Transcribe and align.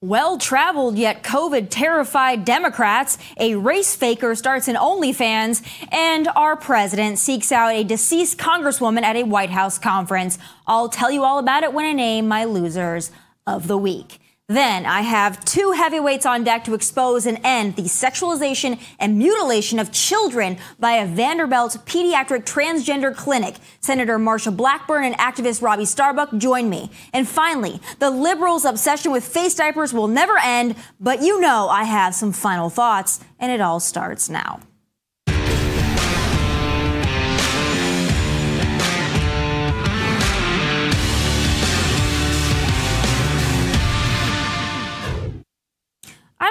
Well 0.00 0.38
traveled 0.38 0.96
yet 0.96 1.24
COVID 1.24 1.70
terrified 1.70 2.44
Democrats, 2.44 3.18
a 3.36 3.56
race 3.56 3.96
faker 3.96 4.36
starts 4.36 4.68
an 4.68 4.76
OnlyFans, 4.76 5.60
and 5.90 6.28
our 6.36 6.54
president 6.54 7.18
seeks 7.18 7.50
out 7.50 7.72
a 7.72 7.82
deceased 7.82 8.38
congresswoman 8.38 9.02
at 9.02 9.16
a 9.16 9.24
White 9.24 9.50
House 9.50 9.76
conference. 9.76 10.38
I'll 10.68 10.88
tell 10.88 11.10
you 11.10 11.24
all 11.24 11.40
about 11.40 11.64
it 11.64 11.72
when 11.72 11.84
I 11.84 11.94
name 11.94 12.28
my 12.28 12.44
losers 12.44 13.10
of 13.44 13.66
the 13.66 13.76
week. 13.76 14.20
Then 14.50 14.86
I 14.86 15.02
have 15.02 15.44
two 15.44 15.72
heavyweights 15.72 16.24
on 16.24 16.42
deck 16.42 16.64
to 16.64 16.72
expose 16.72 17.26
and 17.26 17.38
end 17.44 17.76
the 17.76 17.82
sexualization 17.82 18.80
and 18.98 19.18
mutilation 19.18 19.78
of 19.78 19.92
children 19.92 20.56
by 20.78 20.92
a 20.92 21.06
Vanderbilt 21.06 21.76
pediatric 21.84 22.46
transgender 22.46 23.14
clinic. 23.14 23.56
Senator 23.80 24.18
Marsha 24.18 24.56
Blackburn 24.56 25.04
and 25.04 25.18
activist 25.18 25.60
Robby 25.60 25.84
Starbuck 25.84 26.34
join 26.38 26.70
me. 26.70 26.90
And 27.12 27.28
finally, 27.28 27.78
the 27.98 28.08
liberals' 28.08 28.64
obsession 28.64 29.12
with 29.12 29.22
face 29.22 29.54
diapers 29.54 29.92
will 29.92 30.08
never 30.08 30.38
end, 30.38 30.76
but 30.98 31.20
you 31.20 31.42
know 31.42 31.68
I 31.68 31.84
have 31.84 32.14
some 32.14 32.32
final 32.32 32.70
thoughts, 32.70 33.20
and 33.38 33.52
it 33.52 33.60
all 33.60 33.80
starts 33.80 34.30
now. 34.30 34.60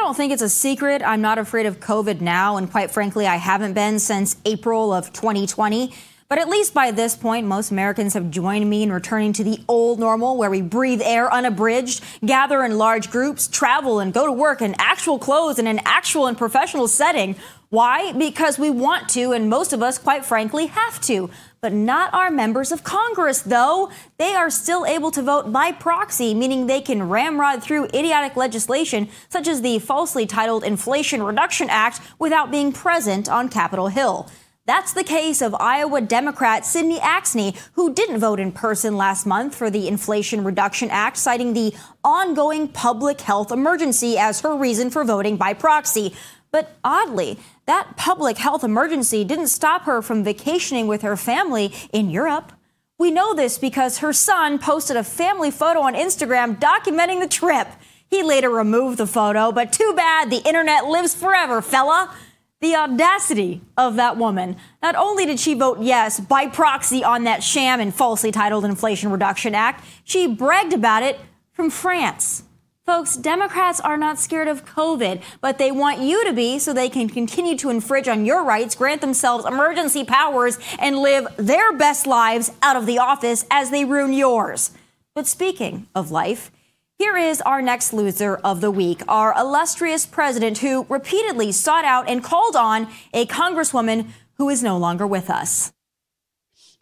Don't 0.08 0.16
think 0.16 0.31
it's 0.31 0.41
a 0.41 0.47
secret. 0.47 1.02
I'm 1.03 1.19
not 1.19 1.38
afraid 1.38 1.66
of 1.66 1.81
COVID 1.81 2.22
now, 2.22 2.55
and 2.55 2.72
quite 2.72 2.91
frankly, 2.91 3.27
I 3.27 3.36
haven't 3.36 3.73
been 3.73 4.00
since 4.00 4.38
April 4.45 4.94
of 4.94 5.11
2020. 5.11 5.91
But 6.30 6.39
at 6.39 6.47
least 6.47 6.73
by 6.73 6.91
this 6.91 7.14
point, 7.14 7.45
most 7.45 7.72
Americans 7.72 8.14
have 8.14 8.31
joined 8.31 8.69
me 8.69 8.83
in 8.83 8.91
returning 8.94 9.33
to 9.33 9.44
the 9.44 9.59
old 9.67 9.99
normal 9.99 10.38
where 10.38 10.49
we 10.49 10.61
breathe 10.61 11.02
air 11.03 11.30
unabridged, 11.30 12.02
gather 12.25 12.64
in 12.64 12.77
large 12.77 13.11
groups, 13.11 13.49
travel 13.49 13.99
and 13.99 14.14
go 14.14 14.25
to 14.25 14.31
work 14.31 14.61
in 14.61 14.75
actual 14.80 15.19
clothes 15.19 15.59
in 15.59 15.67
an 15.67 15.81
actual 15.83 16.27
and 16.27 16.38
professional 16.38 16.88
setting. 16.88 17.36
Why? 17.67 18.14
Because 18.14 18.58
we 18.58 18.69
want 18.69 19.09
to, 19.09 19.33
and 19.33 19.49
most 19.49 19.73
of 19.73 19.83
us, 19.83 19.97
quite 19.97 20.25
frankly, 20.25 20.67
have 20.67 21.02
to 21.02 21.30
but 21.61 21.73
not 21.73 22.13
our 22.13 22.30
members 22.30 22.72
of 22.72 22.83
Congress, 22.83 23.41
though. 23.41 23.91
They 24.17 24.33
are 24.33 24.50
still 24.50 24.86
able 24.86 25.11
to 25.11 25.22
vote 25.22 25.52
by 25.52 25.72
proxy, 25.72 26.33
meaning 26.33 26.67
they 26.67 26.81
can 26.81 27.09
ramrod 27.09 27.64
through 27.64 27.86
idiotic 27.86 28.36
legislation 28.36 29.09
such 29.30 29.47
as 29.47 29.61
the 29.61 29.80
falsely 29.80 30.25
titled 30.25 30.64
Inflation 30.64 31.23
Reduction 31.23 31.69
Act 31.69 31.99
without 32.19 32.52
being 32.52 32.72
present 32.72 33.27
on 33.30 33.49
Capitol 33.49 33.88
Hill. 33.88 34.30
That's 34.67 34.91
the 34.91 35.05
case 35.05 35.41
of 35.41 35.55
Iowa 35.55 36.02
Democrat 36.02 36.66
Cindy 36.66 36.97
Axne, 36.97 37.58
who 37.75 37.94
didn't 37.94 38.19
vote 38.19 38.38
in 38.38 38.52
person 38.52 38.97
last 38.97 39.25
month 39.25 39.55
for 39.55 39.69
the 39.69 39.88
Inflation 39.88 40.44
Reduction 40.44 40.89
Act, 40.89 41.16
citing 41.16 41.53
the 41.53 41.73
ongoing 42.03 42.67
public 42.67 43.21
health 43.21 43.49
emergency 43.49 44.17
as 44.17 44.42
her 44.42 44.58
reason 44.58 44.89
for 44.89 45.05
voting 45.05 45.38
by 45.38 45.53
proxy. 45.53 46.14
But 46.52 46.75
oddly, 46.83 47.39
that 47.68 47.96
public 47.96 48.40
health 48.40 48.64
emergency 48.64 49.23
didn't 49.23 49.48
stop 49.48 49.84
her 49.84 50.02
from 50.02 50.23
vacationing 50.23 50.88
with 50.88 51.04
her 51.04 51.16
family 51.16 51.72
in 51.94 52.10
Europe. 52.10 52.54
We 52.98 53.12
know 53.12 53.36
this 53.36 53.60
because 53.60 54.00
her 54.00 54.14
son 54.14 54.58
posted 54.58 54.98
a 54.98 55.04
family 55.04 55.52
photo 55.52 55.82
on 55.82 55.94
Instagram 55.94 56.60
documenting 56.60 57.20
the 57.20 57.27
trip. 57.27 57.67
He 58.10 58.23
later 58.23 58.50
removed 58.50 58.98
the 58.98 59.06
photo, 59.06 59.52
but 59.52 59.72
too 59.72 59.94
bad 59.95 60.32
the 60.32 60.42
internet 60.48 60.86
lives 60.86 61.14
forever, 61.14 61.61
fella. 61.61 62.16
The 62.60 62.76
audacity 62.76 63.61
of 63.77 63.98
that 63.98 64.17
woman. 64.17 64.56
Not 64.82 64.95
only 64.95 65.27
did 65.27 65.39
she 65.39 65.54
vote 65.54 65.80
yes 65.80 66.20
by 66.20 66.48
proxy 66.48 67.04
on 67.04 67.26
that 67.26 67.44
sham 67.44 67.80
and 67.80 67.94
falsely 67.94 68.32
titled 68.32 68.66
Inflation 68.66 69.11
Reduction 69.11 69.54
Act, 69.54 69.86
she 70.04 70.26
bragged 70.26 70.73
about 70.73 71.04
it 71.04 71.20
from 71.52 71.70
France. 71.70 72.42
Folks, 72.87 73.17
Democrats 73.17 73.81
are 73.81 73.98
not 73.98 74.17
scared 74.17 74.48
of 74.48 74.64
COVID, 74.64 75.21
but 75.42 75.58
they 75.58 75.71
want 75.71 75.99
you 75.99 76.23
to 76.23 76.31
be 76.31 76.58
so 76.58 76.71
they 76.71 76.87
can 76.87 77.09
continue 77.09 77.58
to 77.58 77.70
infringe 77.70 78.08
on 78.08 78.25
your 78.25 78.45
rights, 78.45 78.75
grant 78.75 79.02
themselves 79.02 79.43
emergency 79.43 80.05
powers, 80.05 80.58
and 80.80 80.97
live 80.97 81.27
their 81.36 81.73
best 81.73 82.08
lives 82.08 82.49
out 82.61 82.77
of 82.77 82.86
the 82.86 82.97
office 82.97 83.45
as 83.52 83.71
they 83.71 83.83
ruin 83.83 84.14
yours. 84.14 84.71
But 85.14 85.27
speaking 85.27 85.87
of 85.93 86.11
life, 86.11 86.49
here 86.97 87.17
is 87.17 87.42
our 87.42 87.61
next 87.61 87.92
loser 87.92 88.37
of 88.37 88.61
the 88.61 88.71
week, 88.71 89.02
our 89.09 89.37
illustrious 89.37 90.05
president 90.05 90.59
who 90.59 90.86
repeatedly 90.87 91.52
sought 91.52 91.83
out 91.83 92.08
and 92.08 92.23
called 92.23 92.55
on 92.55 92.87
a 93.14 93.26
congresswoman 93.26 94.11
who 94.36 94.47
is 94.47 94.64
no 94.64 94.77
longer 94.77 95.05
with 95.05 95.30
us. 95.30 95.73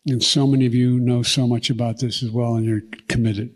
And 0.06 0.22
so 0.22 0.46
many 0.46 0.68
of 0.68 0.76
you 0.76 1.00
know 1.00 1.24
so 1.24 1.48
much 1.48 1.72
about 1.72 1.98
this 1.98 2.22
as 2.22 2.30
well, 2.30 2.54
and 2.54 2.64
you're 2.64 2.84
committed. 3.08 3.56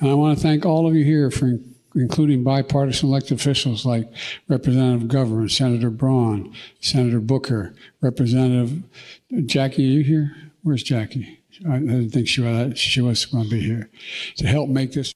And 0.00 0.10
I 0.10 0.14
want 0.14 0.38
to 0.38 0.42
thank 0.42 0.64
all 0.64 0.86
of 0.86 0.94
you 0.94 1.04
here 1.04 1.30
for 1.30 1.58
including 1.94 2.44
bipartisan 2.44 3.08
elected 3.08 3.38
officials 3.40 3.84
like 3.84 4.08
Representative 4.48 5.08
McGovern, 5.08 5.50
Senator 5.50 5.90
Braun, 5.90 6.54
Senator 6.80 7.20
Booker, 7.20 7.74
Representative 8.00 8.82
Jackie. 9.46 9.84
Are 9.84 9.98
you 9.98 10.04
here? 10.04 10.36
Where's 10.62 10.82
Jackie? 10.82 11.40
I 11.68 11.78
didn't 11.78 12.10
think 12.10 12.28
she 12.28 12.40
was, 12.40 12.78
she 12.78 13.00
was 13.00 13.26
going 13.26 13.44
to 13.44 13.50
be 13.50 13.60
here 13.60 13.90
to 14.36 14.46
help 14.46 14.70
make 14.70 14.92
this. 14.92 15.12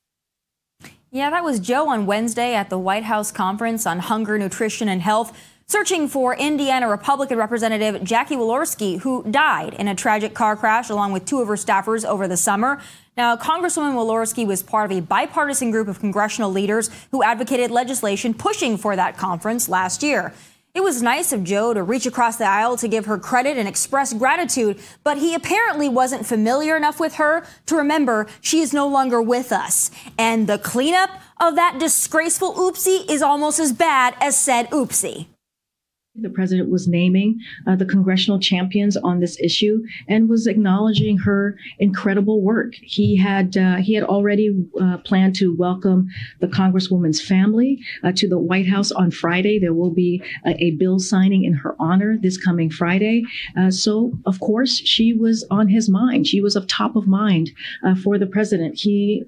Yeah, 1.11 1.31
that 1.31 1.45
was 1.45 1.61
Joe 1.61 1.89
on 1.89 2.07
Wednesday 2.07 2.55
at 2.55 2.71
the 2.71 2.79
White 2.79 3.05
House 3.05 3.31
Conference 3.31 3.87
on 3.87 4.01
Hunger, 4.01 4.37
Nutrition, 4.37 4.89
and 4.89 5.01
Health 5.01 5.33
searching 5.67 6.09
for 6.09 6.35
Indiana 6.35 6.89
Republican 6.89 7.39
Representative 7.39 8.05
Jackie 8.05 8.37
Walorski, 8.37 9.01
who 9.01 9.25
died 9.31 9.75
in 9.75 9.89
a 9.89 9.95
tragic 9.95 10.35
car 10.35 10.57
crash 10.57 10.91
along 10.91 11.13
with 11.13 11.25
two 11.25 11.41
of 11.41 11.49
her 11.49 11.55
staffers 11.55 12.05
over 12.05 12.29
the 12.29 12.37
summer. 12.37 12.81
Now, 13.17 13.37
Congresswoman 13.37 13.95
Walorski 13.95 14.47
was 14.47 14.63
part 14.63 14.91
of 14.91 14.99
a 14.99 15.01
bipartisan 15.01 15.71
group 15.71 15.89
of 15.89 16.01
congressional 16.01 16.51
leaders 16.51 16.91
who 17.11 17.23
advocated 17.23 17.71
legislation 17.71 18.35
pushing 18.35 18.77
for 18.77 18.97
that 18.97 19.17
conference 19.17 19.69
last 19.69 20.03
year. 20.03 20.35
It 20.75 20.83
was 20.83 21.03
nice 21.03 21.33
of 21.33 21.45
Joe 21.45 21.73
to 21.73 21.85
reach 21.85 22.05
across 22.05 22.37
the 22.37 22.47
aisle 22.47 22.77
to 22.79 22.89
give 22.89 23.07
her 23.07 23.17
credit 23.17 23.57
and 23.57 23.69
express 23.69 24.13
gratitude, 24.13 24.81
but 25.05 25.19
he 25.19 25.33
apparently 25.33 25.89
wasn't 25.89 26.27
familiar 26.27 26.77
enough 26.77 26.99
with 26.99 27.15
her 27.15 27.47
to 27.67 27.77
remember 27.77 28.27
she 28.41 28.59
is 28.61 28.73
no 28.73 28.89
longer 28.89 29.23
with 29.23 29.53
us. 29.53 29.93
And 30.19 30.49
the 30.49 30.59
cleanup 30.59 31.11
of 31.41 31.55
that 31.55 31.79
disgraceful 31.79 32.55
oopsie 32.55 33.09
is 33.09 33.23
almost 33.23 33.61
as 33.61 33.73
bad 33.73 34.17
as 34.21 34.37
said 34.37 34.69
oopsie. 34.71 35.27
The 36.17 36.31
president 36.31 36.71
was 36.71 36.87
naming 36.87 37.41
uh, 37.67 37.75
the 37.75 37.85
congressional 37.85 38.39
champions 38.39 38.97
on 38.97 39.19
this 39.19 39.37
issue 39.41 39.83
and 40.07 40.29
was 40.29 40.47
acknowledging 40.47 41.19
her 41.19 41.59
incredible 41.81 42.41
work. 42.41 42.75
He 42.81 43.17
had 43.17 43.57
uh, 43.57 43.77
he 43.79 43.95
had 43.95 44.05
already 44.05 44.65
uh, 44.81 44.99
planned 44.99 45.35
to 45.37 45.57
welcome 45.57 46.09
the 46.39 46.47
congresswoman's 46.47 47.21
family 47.21 47.81
uh, 48.05 48.13
to 48.13 48.29
the 48.29 48.39
White 48.39 48.69
House 48.69 48.93
on 48.93 49.11
Friday. 49.11 49.59
There 49.59 49.75
will 49.75 49.91
be 49.91 50.23
a, 50.47 50.55
a 50.63 50.71
bill 50.73 51.01
signing 51.01 51.43
in 51.43 51.55
her 51.55 51.75
honor 51.81 52.17
this 52.23 52.39
coming 52.39 52.71
Friday. 52.71 53.25
Uh, 53.59 53.73
so, 53.73 54.13
of 54.25 54.39
course, 54.39 54.77
she 54.77 55.13
was 55.13 55.45
on 55.51 55.67
his 55.67 55.89
mind. 55.89 56.29
She 56.29 56.41
was 56.41 56.55
of 56.55 56.69
top 56.69 56.95
of 56.95 57.09
mind 57.09 57.51
uh, 57.85 57.97
for 57.97 58.19
the 58.19 58.27
president. 58.27 58.79
He 58.79 59.25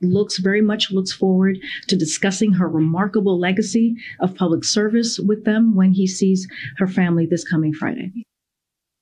looks 0.00 0.38
very 0.38 0.60
much 0.60 0.92
looks 0.92 1.12
forward 1.12 1.58
to 1.88 1.96
discussing 1.96 2.52
her 2.52 2.68
remarkable 2.68 3.40
legacy 3.40 3.96
of 4.20 4.36
public 4.36 4.62
service 4.62 5.18
with 5.18 5.44
them 5.44 5.74
when 5.74 5.90
he 5.90 6.06
sees 6.12 6.46
her 6.78 6.86
family 6.86 7.26
this 7.26 7.44
coming 7.44 7.72
Friday. 7.72 8.12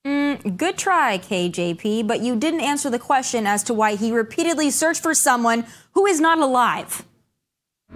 Mm, 0.06 0.56
good 0.56 0.78
try, 0.78 1.18
KJP, 1.18 2.06
but 2.06 2.20
you 2.20 2.34
didn't 2.34 2.60
answer 2.60 2.88
the 2.88 2.98
question 2.98 3.46
as 3.46 3.62
to 3.64 3.74
why 3.74 3.96
he 3.96 4.12
repeatedly 4.12 4.70
searched 4.70 5.02
for 5.02 5.14
someone 5.14 5.66
who 5.92 6.06
is 6.06 6.20
not 6.20 6.38
alive. 6.38 7.04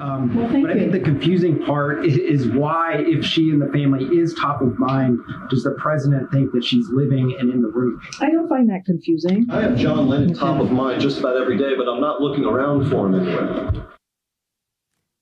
Um, 0.00 0.34
well, 0.34 0.49
but 0.62 0.72
I 0.72 0.75
think 0.75 0.90
the 0.90 0.99
confusing 0.99 1.64
part 1.64 2.05
is, 2.05 2.16
is, 2.16 2.49
why, 2.49 2.96
if 2.99 3.25
she 3.25 3.50
and 3.50 3.62
the 3.62 3.69
family 3.69 4.05
is 4.05 4.34
top 4.34 4.61
of 4.61 4.76
mind, 4.76 5.20
does 5.49 5.62
the 5.62 5.70
president 5.78 6.32
think 6.32 6.50
that 6.52 6.64
she's 6.64 6.88
living 6.88 7.37
and 7.38 7.52
in 7.52 7.62
the 7.62 7.69
room? 7.69 8.00
I 8.20 8.31
don't 8.31 8.49
find 8.49 8.69
that 8.70 8.84
confusing. 8.84 9.46
I 9.50 9.62
have 9.62 9.76
John 9.76 10.08
Lennon 10.08 10.34
top 10.34 10.60
of 10.60 10.72
mind 10.72 11.00
just 11.00 11.20
about 11.20 11.37
every 11.40 11.56
day, 11.56 11.76
but 11.76 11.88
I'm 11.88 12.00
not 12.00 12.20
looking 12.20 12.44
around 12.44 12.90
for 12.90 13.06
him 13.06 13.14
anywhere. 13.14 13.94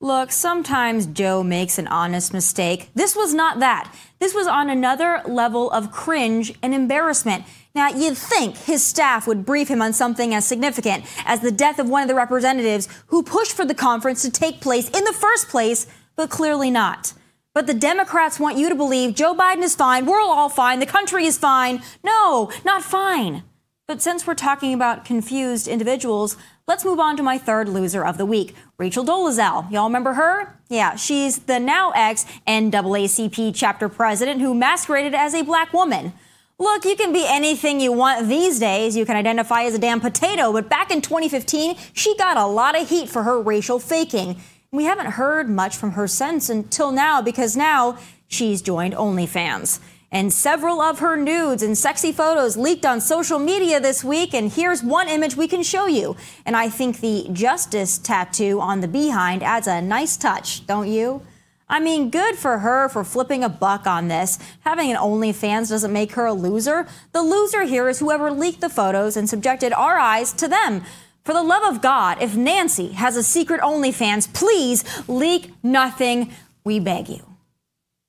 Look, 0.02 0.32
sometimes 0.32 1.06
Joe 1.06 1.44
makes 1.44 1.78
an 1.78 1.86
honest 1.86 2.32
mistake. 2.32 2.90
This 2.92 3.14
was 3.14 3.32
not 3.32 3.60
that. 3.60 3.94
This 4.18 4.34
was 4.34 4.48
on 4.48 4.68
another 4.68 5.22
level 5.26 5.70
of 5.70 5.92
cringe 5.92 6.52
and 6.60 6.74
embarrassment. 6.74 7.44
Now, 7.72 7.88
you'd 7.88 8.18
think 8.18 8.56
his 8.56 8.84
staff 8.84 9.28
would 9.28 9.46
brief 9.46 9.68
him 9.68 9.80
on 9.80 9.92
something 9.92 10.34
as 10.34 10.44
significant 10.44 11.04
as 11.24 11.38
the 11.38 11.52
death 11.52 11.78
of 11.78 11.88
one 11.88 12.02
of 12.02 12.08
the 12.08 12.16
representatives 12.16 12.88
who 13.06 13.22
pushed 13.22 13.52
for 13.52 13.64
the 13.64 13.76
conference 13.76 14.22
to 14.22 14.30
take 14.32 14.60
place 14.60 14.90
in 14.90 15.04
the 15.04 15.12
first 15.12 15.48
place, 15.48 15.86
but 16.16 16.30
clearly 16.30 16.68
not. 16.68 17.12
But 17.54 17.68
the 17.68 17.72
Democrats 17.72 18.40
want 18.40 18.58
you 18.58 18.68
to 18.70 18.74
believe 18.74 19.14
Joe 19.14 19.36
Biden 19.36 19.62
is 19.62 19.76
fine, 19.76 20.06
we're 20.06 20.20
all 20.20 20.48
fine, 20.48 20.80
the 20.80 20.84
country 20.86 21.26
is 21.26 21.38
fine. 21.38 21.80
No, 22.02 22.50
not 22.64 22.82
fine. 22.82 23.44
But 23.86 24.02
since 24.02 24.26
we're 24.26 24.34
talking 24.34 24.74
about 24.74 25.04
confused 25.04 25.68
individuals, 25.68 26.36
let's 26.66 26.84
move 26.84 27.00
on 27.00 27.16
to 27.16 27.22
my 27.22 27.38
third 27.38 27.68
loser 27.68 28.04
of 28.04 28.18
the 28.18 28.26
week, 28.26 28.54
Rachel 28.78 29.04
Dolezal. 29.04 29.70
Y'all 29.70 29.84
remember 29.84 30.14
her? 30.14 30.58
Yeah, 30.68 30.96
she's 30.96 31.40
the 31.40 31.58
now 31.58 31.92
ex 31.94 32.24
NAACP 32.46 33.52
chapter 33.54 33.88
president 33.88 34.40
who 34.40 34.54
masqueraded 34.54 35.14
as 35.14 35.34
a 35.34 35.42
black 35.42 35.72
woman. 35.72 36.12
Look, 36.58 36.84
you 36.84 36.94
can 36.94 37.12
be 37.12 37.24
anything 37.26 37.80
you 37.80 37.92
want 37.92 38.28
these 38.28 38.60
days. 38.60 38.96
You 38.96 39.04
can 39.04 39.16
identify 39.16 39.64
as 39.64 39.74
a 39.74 39.78
damn 39.78 40.00
potato, 40.00 40.52
but 40.52 40.68
back 40.68 40.90
in 40.90 41.00
2015, 41.00 41.76
she 41.92 42.16
got 42.16 42.36
a 42.36 42.46
lot 42.46 42.80
of 42.80 42.88
heat 42.88 43.08
for 43.08 43.24
her 43.24 43.40
racial 43.40 43.78
faking. 43.80 44.40
We 44.70 44.84
haven't 44.84 45.12
heard 45.12 45.50
much 45.50 45.76
from 45.76 45.92
her 45.92 46.06
since 46.06 46.48
until 46.48 46.92
now 46.92 47.20
because 47.20 47.56
now 47.56 47.98
she's 48.28 48.62
joined 48.62 48.94
OnlyFans. 48.94 49.80
And 50.12 50.30
several 50.30 50.82
of 50.82 50.98
her 50.98 51.16
nudes 51.16 51.62
and 51.62 51.76
sexy 51.76 52.12
photos 52.12 52.58
leaked 52.58 52.84
on 52.84 53.00
social 53.00 53.38
media 53.38 53.80
this 53.80 54.04
week. 54.04 54.34
And 54.34 54.52
here's 54.52 54.82
one 54.82 55.08
image 55.08 55.36
we 55.36 55.48
can 55.48 55.62
show 55.62 55.86
you. 55.86 56.16
And 56.44 56.54
I 56.54 56.68
think 56.68 57.00
the 57.00 57.26
justice 57.32 57.96
tattoo 57.96 58.60
on 58.60 58.82
the 58.82 58.88
behind 58.88 59.42
adds 59.42 59.66
a 59.66 59.80
nice 59.80 60.18
touch, 60.18 60.66
don't 60.66 60.88
you? 60.88 61.22
I 61.66 61.80
mean, 61.80 62.10
good 62.10 62.36
for 62.36 62.58
her 62.58 62.90
for 62.90 63.02
flipping 63.02 63.42
a 63.42 63.48
buck 63.48 63.86
on 63.86 64.08
this. 64.08 64.38
Having 64.60 64.90
an 64.90 64.98
OnlyFans 64.98 65.70
doesn't 65.70 65.92
make 65.92 66.12
her 66.12 66.26
a 66.26 66.34
loser. 66.34 66.86
The 67.12 67.22
loser 67.22 67.62
here 67.62 67.88
is 67.88 67.98
whoever 67.98 68.30
leaked 68.30 68.60
the 68.60 68.68
photos 68.68 69.16
and 69.16 69.26
subjected 69.26 69.72
our 69.72 69.96
eyes 69.96 70.34
to 70.34 70.46
them. 70.46 70.82
For 71.24 71.32
the 71.32 71.42
love 71.42 71.62
of 71.74 71.80
God, 71.80 72.20
if 72.20 72.36
Nancy 72.36 72.92
has 72.92 73.16
a 73.16 73.22
secret 73.22 73.62
OnlyFans, 73.62 74.34
please 74.34 74.84
leak 75.08 75.52
nothing, 75.62 76.32
we 76.64 76.78
beg 76.78 77.08
you. 77.08 77.31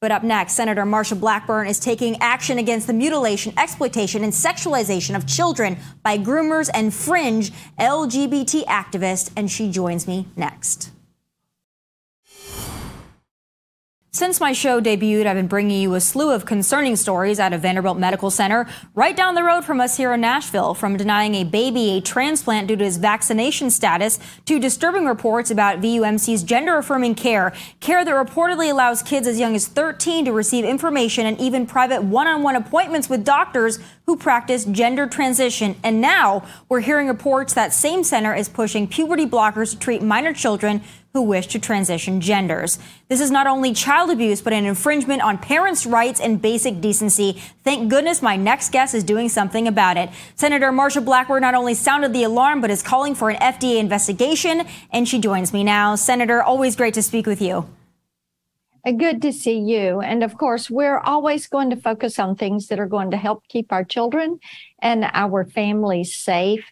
But 0.03 0.11
up 0.11 0.21
next, 0.21 0.55
Senator 0.55 0.83
Marsha 0.83 1.17
Blackburn 1.17 1.65
is 1.65 1.79
taking 1.79 2.17
action 2.19 2.57
against 2.57 2.88
the 2.88 2.94
mutilation, 2.94 3.53
exploitation, 3.57 4.21
and 4.21 4.33
sexualization 4.33 5.15
of 5.15 5.25
children 5.25 5.77
by 6.03 6.17
groomers 6.17 6.69
and 6.73 6.94
fringe 6.94 7.53
LGBT 7.79 8.65
activists, 8.65 9.31
and 9.38 9.50
she 9.50 9.71
joins 9.71 10.05
me 10.05 10.27
next. 10.35 10.92
Since 14.15 14.39
my 14.39 14.54
show 14.54 14.80
debuted, 14.80 15.25
I've 15.25 15.38
been 15.38 15.48
bringing 15.48 15.81
you 15.81 15.95
a 15.95 16.00
slew 16.00 16.30
of 16.30 16.45
concerning 16.45 16.95
stories 16.95 17.39
out 17.39 17.51
of 17.51 17.62
Vanderbilt 17.62 17.98
Medical 17.98 18.30
Center, 18.30 18.68
right 18.94 19.18
down 19.18 19.33
the 19.33 19.44
road 19.44 19.65
from 19.65 19.81
us 19.81 19.98
here 19.98 20.13
in 20.13 20.21
Nashville, 20.21 20.75
from 20.75 20.98
denying 20.98 21.33
a 21.33 21.44
baby 21.44 21.98
a 21.98 22.00
transplant 22.00 22.68
due 22.68 22.75
to 22.75 22.83
his 22.83 22.98
vaccination 22.98 23.71
status 23.71 24.19
to 24.45 24.60
disturbing 24.60 25.07
reports 25.07 25.50
about 25.50 25.81
VUMC's 25.81 26.44
gender 26.44 26.77
affirming 26.77 27.15
care, 27.15 27.54
care 27.80 28.06
that 28.06 28.13
reportedly 28.13 28.69
allows 28.69 29.01
kids 29.01 29.25
as 29.25 29.39
young 29.39 29.56
as 29.56 29.65
13 29.68 30.25
to 30.25 30.31
receive 30.31 30.63
information 30.63 31.25
and 31.25 31.39
even 31.39 31.65
private 31.65 32.04
one 32.04 32.27
on 32.27 32.44
one 32.44 32.56
appointments 32.56 33.10
with 33.10 33.25
doctors 33.25 33.80
who 34.05 34.17
practice 34.17 34.65
gender 34.65 35.07
transition. 35.07 35.75
And 35.83 36.01
now 36.01 36.45
we're 36.69 36.81
hearing 36.81 37.07
reports 37.07 37.53
that 37.53 37.73
same 37.73 38.03
center 38.03 38.35
is 38.35 38.50
pushing 38.50 38.88
puberty 38.88 39.25
blockers 39.25 39.71
to 39.71 39.79
treat 39.79 40.01
minor 40.01 40.33
children 40.33 40.81
who 41.13 41.21
wish 41.21 41.45
to 41.45 41.59
transition 41.59 42.19
genders. 42.19 42.79
This 43.07 43.21
is 43.21 43.29
not 43.29 43.45
only 43.45 43.71
child 43.71 44.09
abuse, 44.09 44.41
but 44.41 44.51
an 44.51 44.65
infringement 44.65 45.21
on 45.21 45.38
parents' 45.38 45.85
rights 45.85 46.19
and 46.19 46.41
basic 46.41 46.81
decency. 46.81 47.39
Thank 47.63 47.89
goodness 47.89 48.23
my 48.23 48.35
next 48.35 48.71
guest 48.71 48.95
is 48.95 49.03
doing 49.03 49.29
something 49.29 49.67
about 49.67 49.95
it. 49.95 50.09
Senator 50.35 50.71
Marsha 50.71 51.05
Blackburn 51.05 51.41
not 51.41 51.53
only 51.53 51.75
sounded 51.75 52.13
the 52.13 52.23
alarm, 52.23 52.61
but 52.61 52.71
is 52.71 52.81
calling 52.81 53.13
for 53.13 53.29
an 53.29 53.38
FDA 53.38 53.77
investigation, 53.77 54.65
and 54.91 55.07
she 55.07 55.19
joins 55.19 55.53
me 55.53 55.63
now. 55.63 55.95
Senator, 55.95 56.41
always 56.41 56.75
great 56.75 56.95
to 56.95 57.03
speak 57.03 57.27
with 57.27 57.41
you. 57.41 57.67
Uh, 58.85 58.91
good 58.91 59.21
to 59.21 59.31
see 59.31 59.59
you. 59.59 60.01
And 60.01 60.24
of 60.24 60.38
course, 60.38 60.69
we're 60.69 61.00
always 61.00 61.47
going 61.47 61.69
to 61.69 61.77
focus 61.77 62.19
on 62.19 62.35
things 62.35 62.68
that 62.68 62.80
are 62.80 62.88
going 62.88 63.12
to 63.12 63.18
help 63.18 63.47
keep 63.47 63.71
our 63.71 63.85
children 63.85 64.39
and 64.81 65.09
our 65.13 65.45
families 65.45 66.13
safe. 66.13 66.65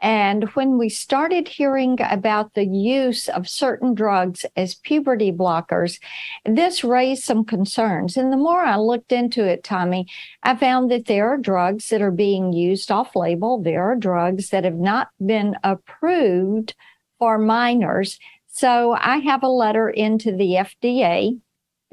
And 0.00 0.44
when 0.54 0.78
we 0.78 0.88
started 0.88 1.48
hearing 1.48 1.98
about 2.00 2.54
the 2.54 2.64
use 2.64 3.28
of 3.28 3.48
certain 3.48 3.94
drugs 3.94 4.46
as 4.56 4.76
puberty 4.76 5.32
blockers, 5.32 5.98
this 6.46 6.84
raised 6.84 7.24
some 7.24 7.44
concerns. 7.44 8.16
And 8.16 8.32
the 8.32 8.36
more 8.36 8.62
I 8.62 8.76
looked 8.76 9.10
into 9.12 9.44
it, 9.44 9.64
Tomi, 9.64 10.06
I 10.44 10.54
found 10.56 10.90
that 10.90 11.06
there 11.06 11.28
are 11.28 11.36
drugs 11.36 11.88
that 11.88 12.00
are 12.00 12.12
being 12.12 12.52
used 12.52 12.92
off 12.92 13.16
label. 13.16 13.60
There 13.60 13.90
are 13.90 13.96
drugs 13.96 14.50
that 14.50 14.64
have 14.64 14.76
not 14.76 15.08
been 15.24 15.56
approved 15.64 16.76
for 17.18 17.36
minors. 17.36 18.18
So 18.46 18.92
I 18.92 19.18
have 19.18 19.42
a 19.42 19.48
letter 19.48 19.90
into 19.90 20.30
the 20.30 20.64
FDA 20.84 21.40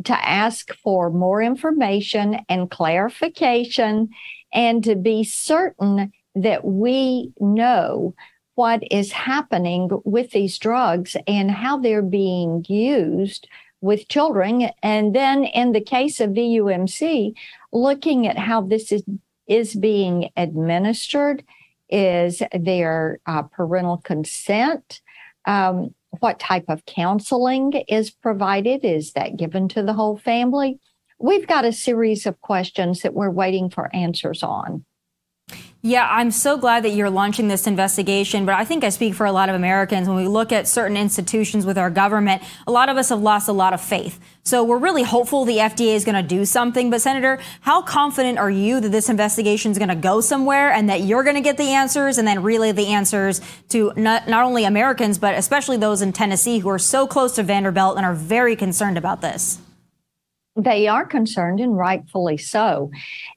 to 0.04 0.14
ask 0.28 0.74
for 0.76 1.10
more 1.10 1.42
information 1.42 2.40
and 2.50 2.70
clarification 2.70 4.10
and 4.54 4.84
to 4.84 4.96
be 4.96 5.24
certain 5.24 6.12
that 6.36 6.66
we 6.66 7.32
know 7.40 8.14
what 8.56 8.82
is 8.92 9.12
happening 9.12 9.90
with 10.04 10.32
these 10.32 10.58
drugs 10.58 11.16
and 11.28 11.52
how 11.52 11.78
they're 11.78 12.02
being 12.02 12.66
used 12.68 13.48
with 13.82 14.08
children. 14.08 14.70
And 14.82 15.14
then 15.14 15.44
in 15.44 15.74
the 15.74 15.82
case 15.82 16.20
of 16.20 16.32
VUMC, 16.32 17.34
looking 17.72 18.28
at 18.28 18.38
how 18.38 18.62
this 18.62 18.92
is, 18.92 19.04
is 19.48 19.76
being 19.76 20.30
administered, 20.36 21.44
is 21.90 22.42
there 22.58 23.20
uh, 23.26 23.44
parental 23.44 23.98
consent? 23.98 25.02
Um, 25.46 25.94
what 26.20 26.40
type 26.40 26.66
of 26.68 26.86
counseling 26.86 27.74
is 27.88 28.12
provided? 28.12 28.84
Is 28.84 29.14
that 29.14 29.38
given 29.38 29.68
to 29.70 29.84
the 29.84 29.94
whole 29.94 30.18
family? 30.18 30.80
We've 31.20 31.48
got 31.48 31.66
a 31.66 31.72
series 31.72 32.26
of 32.26 32.42
questions 32.42 33.02
that 33.02 33.14
we're 33.14 33.30
waiting 33.30 33.70
for 33.70 33.94
answers 33.96 34.44
on. 34.44 34.86
Yeah, 35.82 36.08
I'm 36.10 36.32
so 36.32 36.58
glad 36.58 36.84
that 36.84 36.90
you're 36.90 37.12
launching 37.12 37.48
this 37.48 37.68
investigation, 37.68 38.46
but 38.46 38.56
I 38.56 38.66
think 38.66 38.84
I 38.84 38.90
speak 38.90 39.14
for 39.14 39.28
a 39.28 39.32
lot 39.32 39.50
of 39.50 39.56
Americans. 39.56 40.08
When 40.08 40.18
we 40.18 40.28
look 40.28 40.52
at 40.52 40.68
certain 40.68 40.98
institutions 40.98 41.64
with 41.64 41.78
our 41.78 41.92
government, 41.92 42.42
a 42.66 42.72
lot 42.72 42.90
of 42.90 42.98
us 42.98 43.10
have 43.10 43.22
lost 43.22 43.48
a 43.48 43.54
lot 43.54 43.72
of 43.72 43.80
faith. 43.80 44.20
So 44.48 44.64
we're 44.64 44.78
really 44.78 45.02
hopeful 45.02 45.44
the 45.44 45.58
FDA 45.58 45.96
is 45.96 46.06
going 46.06 46.22
to 46.22 46.22
do 46.22 46.46
something. 46.46 46.92
But 46.92 47.02
Senator, 47.02 47.40
how 47.62 47.82
confident 47.82 48.38
are 48.38 48.52
you 48.52 48.80
that 48.80 48.90
this 48.90 49.10
investigation 49.10 49.72
is 49.72 49.80
going 49.80 49.90
to 49.90 49.96
go 49.96 50.22
somewhere 50.22 50.72
and 50.72 50.88
that 50.88 51.02
you're 51.02 51.24
going 51.24 51.36
to 51.36 51.42
get 51.42 51.58
the 51.58 51.70
answers 51.70 52.20
and 52.20 52.28
then 52.28 52.44
relay 52.44 52.72
the 52.72 52.90
answers 52.90 53.42
to 53.70 53.92
not, 53.96 54.28
not 54.28 54.46
only 54.46 54.64
Americans, 54.64 55.18
but 55.18 55.34
especially 55.34 55.78
those 55.78 56.04
in 56.04 56.14
Tennessee 56.14 56.60
who 56.60 56.70
are 56.70 56.78
so 56.78 57.08
close 57.08 57.34
to 57.38 57.42
Vanderbilt 57.42 57.98
and 57.98 58.06
are 58.06 58.14
very 58.14 58.56
concerned 58.56 59.00
about 59.00 59.22
this? 59.22 59.58
They 60.58 60.88
are 60.88 61.06
concerned 61.06 61.60
and 61.60 61.78
rightfully 61.78 62.38
so. 62.38 62.90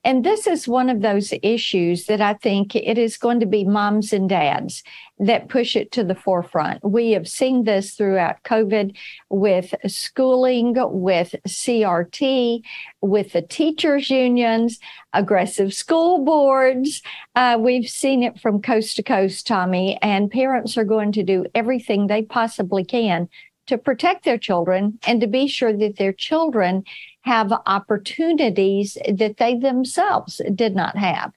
And 0.05 0.25
this 0.25 0.46
is 0.46 0.69
one 0.69 0.89
of 0.89 1.03
those 1.03 1.34
issues 1.43 2.06
that 2.06 2.20
I 2.20 2.34
think 2.34 2.77
it 2.77 2.96
is 2.96 3.17
going 3.17 3.41
to 3.41 3.46
be 3.46 3.65
moms 3.65 4.13
and 4.13 4.29
dads 4.29 4.84
that 5.19 5.48
push 5.48 5.75
it 5.75 5.91
to 5.93 6.05
the 6.05 6.15
forefront. 6.15 6.84
We 6.84 7.10
have 7.13 7.27
seen 7.27 7.65
this 7.65 7.94
throughout 7.94 8.44
COVID 8.44 8.96
with 9.31 9.75
schooling, 9.89 10.75
with 10.77 11.34
CRT, 11.46 12.63
with 13.01 13.32
the 13.32 13.43
teachers' 13.43 14.10
unions, 14.10 14.79
aggressive 15.13 15.75
school 15.75 16.25
boards. 16.25 17.03
Uh, 17.34 17.58
we've 17.58 17.89
seen 17.89 18.22
it 18.22 18.39
from 18.39 18.63
coast 18.63 18.94
to 18.94 19.03
coast, 19.03 19.44
Tomi, 19.44 19.98
and 20.03 20.31
parents 20.31 20.79
are 20.79 20.84
going 20.84 21.10
to 21.13 21.25
do 21.25 21.46
everything 21.53 22.06
they 22.06 22.22
possibly 22.22 22.84
can 22.84 23.29
to 23.69 23.79
protect 23.79 24.25
their 24.25 24.39
children 24.39 24.98
and 25.06 25.20
to 25.20 25.27
be 25.27 25.46
sure 25.46 25.77
that 25.77 25.96
their 25.96 26.13
children 26.13 26.84
have 27.22 27.53
opportunities 27.67 28.98
that 29.13 29.37
they 29.39 29.56
themselves 29.56 30.41
did 30.55 30.75
not 30.75 30.96
have. 30.96 31.32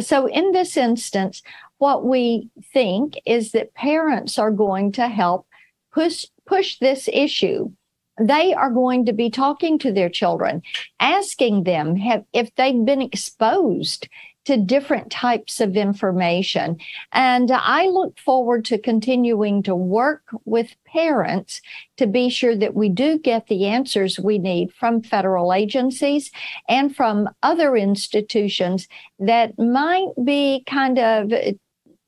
So, 0.00 0.26
in 0.26 0.52
this 0.52 0.76
instance, 0.76 1.42
what 1.78 2.04
we 2.04 2.48
think 2.72 3.14
is 3.26 3.52
that 3.52 3.74
parents 3.74 4.38
are 4.38 4.50
going 4.50 4.92
to 4.92 5.08
help 5.08 5.46
push, 5.92 6.26
push 6.46 6.78
this 6.78 7.08
issue. 7.12 7.70
They 8.18 8.54
are 8.54 8.70
going 8.70 9.06
to 9.06 9.12
be 9.12 9.30
talking 9.30 9.78
to 9.80 9.92
their 9.92 10.10
children, 10.10 10.62
asking 11.00 11.64
them 11.64 11.96
have, 11.96 12.24
if 12.32 12.54
they've 12.54 12.84
been 12.84 13.00
exposed 13.00 14.08
to 14.46 14.56
different 14.56 15.10
types 15.10 15.60
of 15.60 15.76
information. 15.76 16.78
And 17.12 17.50
I 17.50 17.86
look 17.86 18.18
forward 18.18 18.64
to 18.66 18.78
continuing 18.78 19.62
to 19.64 19.74
work 19.74 20.22
with 20.44 20.74
parents 20.86 21.60
to 21.98 22.06
be 22.06 22.30
sure 22.30 22.56
that 22.56 22.74
we 22.74 22.88
do 22.88 23.18
get 23.18 23.46
the 23.46 23.66
answers 23.66 24.18
we 24.18 24.38
need 24.38 24.72
from 24.72 25.02
federal 25.02 25.52
agencies 25.52 26.30
and 26.68 26.94
from 26.94 27.28
other 27.42 27.76
institutions 27.76 28.88
that 29.18 29.58
might 29.58 30.08
be 30.24 30.64
kind 30.66 30.98
of 30.98 31.32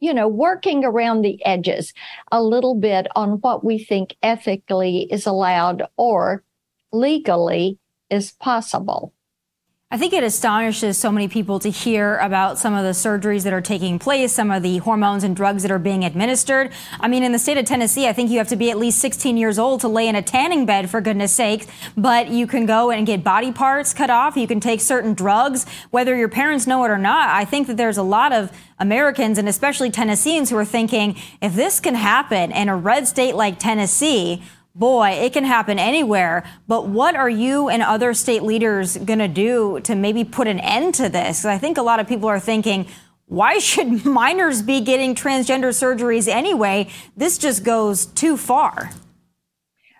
you 0.03 0.13
know, 0.13 0.27
working 0.27 0.85
around 0.85 1.23
the 1.23 1.39
edges 1.47 1.95
a 2.33 2.43
little 2.43 2.75
bit 2.75 3.07
on 3.15 3.41
what 3.41 3.65
we 3.65 3.79
think 3.79 4.17
ethically 4.21 5.07
is 5.13 5.27
allowed 5.27 5.85
or 5.97 6.43
legally 6.93 7.79
is 8.11 8.33
possible. 8.33 9.15
I 9.93 9.99
think 9.99 10.15
it 10.15 10.25
astonishes 10.25 10.97
so 10.97 11.13
many 11.13 11.29
people 11.29 11.59
to 11.59 11.69
hear 11.69 12.17
about 12.17 12.59
some 12.59 12.73
of 12.73 12.83
the 12.83 12.93
surgeries 12.93 13.43
that 13.43 13.53
are 13.53 13.61
taking 13.61 13.99
place, 13.99 14.33
some 14.33 14.51
of 14.51 14.63
the 14.63 14.79
hormones 14.79 15.23
and 15.23 15.37
drugs 15.37 15.61
that 15.65 15.71
are 15.71 15.79
being 15.79 16.03
administered. 16.03 16.73
I 16.99 17.09
mean, 17.09 17.23
in 17.23 17.33
the 17.33 17.39
state 17.39 17.59
of 17.59 17.67
Tennessee, 17.67 18.09
I 18.09 18.15
think 18.15 18.31
you 18.31 18.39
have 18.39 18.49
to 18.49 18.57
be 18.57 18.71
at 18.71 18.79
least 18.79 19.01
16 19.01 19.37
years 19.37 19.59
old 19.59 19.83
to 19.83 19.89
lay 19.89 20.09
in 20.09 20.17
a 20.17 20.23
tanning 20.23 20.65
bed, 20.65 20.89
for 20.89 21.03
goodness 21.03 21.35
sake. 21.35 21.69
But 21.95 22.31
you 22.31 22.47
can 22.47 22.65
go 22.65 22.91
and 22.91 23.07
get 23.07 23.23
body 23.23 23.53
parts 23.53 23.93
cut 23.93 24.09
off. 24.09 24.35
You 24.35 24.47
can 24.47 24.61
take 24.61 24.81
certain 24.81 25.13
drugs, 25.13 25.67
whether 25.91 26.17
your 26.17 26.31
parents 26.31 26.67
know 26.67 26.83
it 26.85 26.89
or 26.89 26.97
not. 26.97 27.29
I 27.29 27.45
think 27.45 27.67
that 27.67 27.77
there's 27.77 27.99
a 27.99 28.03
lot 28.03 28.33
of 28.33 28.51
Americans 28.79 29.37
and 29.37 29.47
especially 29.47 29.91
Tennesseans 29.91 30.49
who 30.49 30.57
are 30.57 30.65
thinking, 30.65 31.17
if 31.43 31.55
this 31.55 31.81
can 31.81 31.97
happen 31.97 32.51
in 32.51 32.71
a 32.71 32.77
red 32.77 33.07
state 33.07 33.35
like 33.35 33.59
Tennessee, 33.59 34.43
boy, 34.75 35.11
it 35.11 35.33
can 35.33 35.45
happen 35.45 35.79
anywhere. 35.79 36.45
But 36.67 36.89
what 36.89 37.15
are 37.15 37.29
you 37.29 37.69
and 37.69 37.83
other 37.83 38.15
state 38.15 38.43
leaders 38.43 38.97
going 38.97 39.19
to 39.19 39.29
do 39.29 39.81
to 39.81 39.95
maybe 39.95 40.25
put 40.25 40.49
an 40.49 40.61
end 40.61 40.95
to 40.97 41.09
this? 41.09 41.45
I 41.45 41.59
think 41.59 41.79
a 41.79 41.83
lot 41.83 42.01
of 42.01 42.09
people 42.09 42.29
are 42.29 42.41
thinking, 42.41 42.87
why 43.27 43.59
should 43.59 44.05
minors 44.05 44.63
be 44.63 44.81
getting 44.81 45.15
transgender 45.15 45.71
surgeries 45.71 46.29
anyway? 46.29 46.89
This 47.17 47.39
just 47.39 47.65
goes 47.65 48.07
too 48.07 48.37
far. 48.37 48.91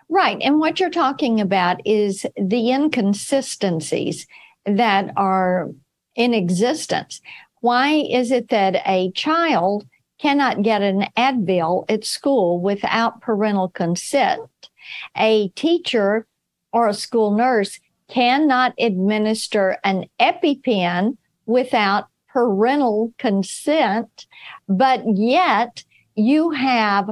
Right. 0.09 0.37
And 0.41 0.59
what 0.59 0.79
you're 0.79 0.91
talking 0.91 1.41
about 1.41 1.79
is 1.85 2.25
the 2.35 2.71
inconsistencies 2.71 4.27
that 4.65 5.11
are 5.17 5.69
in 6.15 6.33
existence. 6.33 7.19
Why 7.61 7.93
is 7.93 8.29
it 8.29 8.49
that 8.49 8.83
a 8.85 9.11
child 9.11 9.87
cannot 10.23 10.61
get 10.61 10.81
an 10.81 11.05
Advil 11.17 11.83
at 11.89 12.05
school 12.05 12.57
without 12.57 13.19
parental 13.19 13.67
consent? 13.67 14.49
A 15.17 15.49
teacher 15.49 16.25
or 16.71 16.87
a 16.87 16.93
school 16.93 17.35
nurse 17.35 17.81
cannot 18.07 18.73
administer 18.79 19.77
an 19.83 20.05
EpiPen 20.21 21.17
without 21.45 22.07
parental 22.29 23.13
consent, 23.17 24.25
but 24.69 25.03
yet 25.13 25.83
you 26.15 26.51
have 26.51 27.09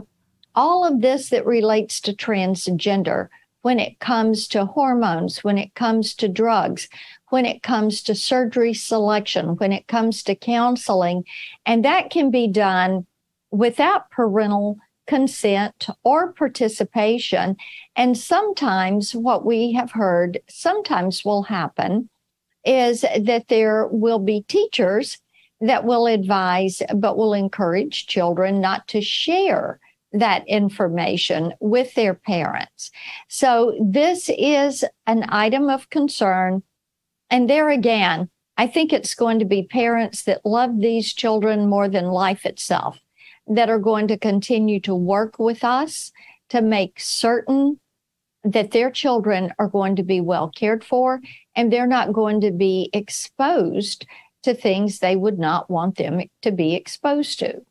all 0.55 0.85
of 0.85 1.01
this 1.01 1.29
that 1.31 1.45
relates 1.45 1.99
to 1.99 2.13
transgender 2.13 3.27
when 3.61 3.77
it 3.77 3.99
comes 3.99 4.47
to 4.47 4.65
hormones, 4.65 5.43
when 5.43 5.57
it 5.57 5.75
comes 5.75 6.13
to 6.15 6.29
drugs, 6.29 6.87
when 7.31 7.45
it 7.45 7.63
comes 7.63 8.03
to 8.03 8.15
surgery 8.15 8.73
selection, 8.73 9.55
when 9.57 9.71
it 9.71 9.87
comes 9.87 10.23
to 10.23 10.35
counseling. 10.35 11.23
And 11.65 11.83
that 11.85 12.09
can 12.09 12.31
be 12.31 12.47
done 12.47 13.05
without 13.51 14.11
parental 14.11 14.77
consent 15.07 15.87
or 16.03 16.31
participation. 16.33 17.57
And 17.95 18.17
sometimes 18.17 19.13
what 19.13 19.45
we 19.45 19.73
have 19.73 19.91
heard 19.91 20.39
sometimes 20.49 21.25
will 21.25 21.43
happen 21.43 22.09
is 22.63 23.01
that 23.01 23.47
there 23.47 23.87
will 23.87 24.19
be 24.19 24.43
teachers 24.47 25.17
that 25.59 25.85
will 25.85 26.07
advise 26.07 26.81
but 26.95 27.17
will 27.17 27.33
encourage 27.33 28.07
children 28.07 28.61
not 28.61 28.87
to 28.89 29.01
share 29.01 29.79
that 30.13 30.47
information 30.47 31.53
with 31.59 31.93
their 31.93 32.13
parents. 32.13 32.91
So 33.27 33.77
this 33.81 34.29
is 34.37 34.83
an 35.07 35.25
item 35.29 35.69
of 35.69 35.89
concern. 35.89 36.63
And 37.31 37.49
there 37.49 37.69
again, 37.69 38.29
I 38.57 38.67
think 38.67 38.91
it's 38.91 39.15
going 39.15 39.39
to 39.39 39.45
be 39.45 39.63
parents 39.63 40.23
that 40.23 40.45
love 40.45 40.79
these 40.79 41.13
children 41.13 41.67
more 41.67 41.87
than 41.87 42.05
life 42.07 42.45
itself 42.45 42.99
that 43.47 43.69
are 43.69 43.79
going 43.79 44.07
to 44.09 44.17
continue 44.17 44.79
to 44.81 44.93
work 44.93 45.39
with 45.39 45.63
us 45.63 46.11
to 46.49 46.61
make 46.61 46.99
certain 46.99 47.79
that 48.43 48.71
their 48.71 48.91
children 48.91 49.53
are 49.57 49.67
going 49.67 49.95
to 49.95 50.03
be 50.03 50.19
well 50.19 50.49
cared 50.49 50.83
for 50.83 51.21
and 51.55 51.71
they're 51.71 51.87
not 51.87 52.11
going 52.11 52.41
to 52.41 52.51
be 52.51 52.89
exposed 52.93 54.05
to 54.43 54.53
things 54.53 54.99
they 54.99 55.15
would 55.15 55.39
not 55.39 55.69
want 55.69 55.95
them 55.97 56.21
to 56.41 56.51
be 56.51 56.75
exposed 56.75 57.39
to. 57.39 57.61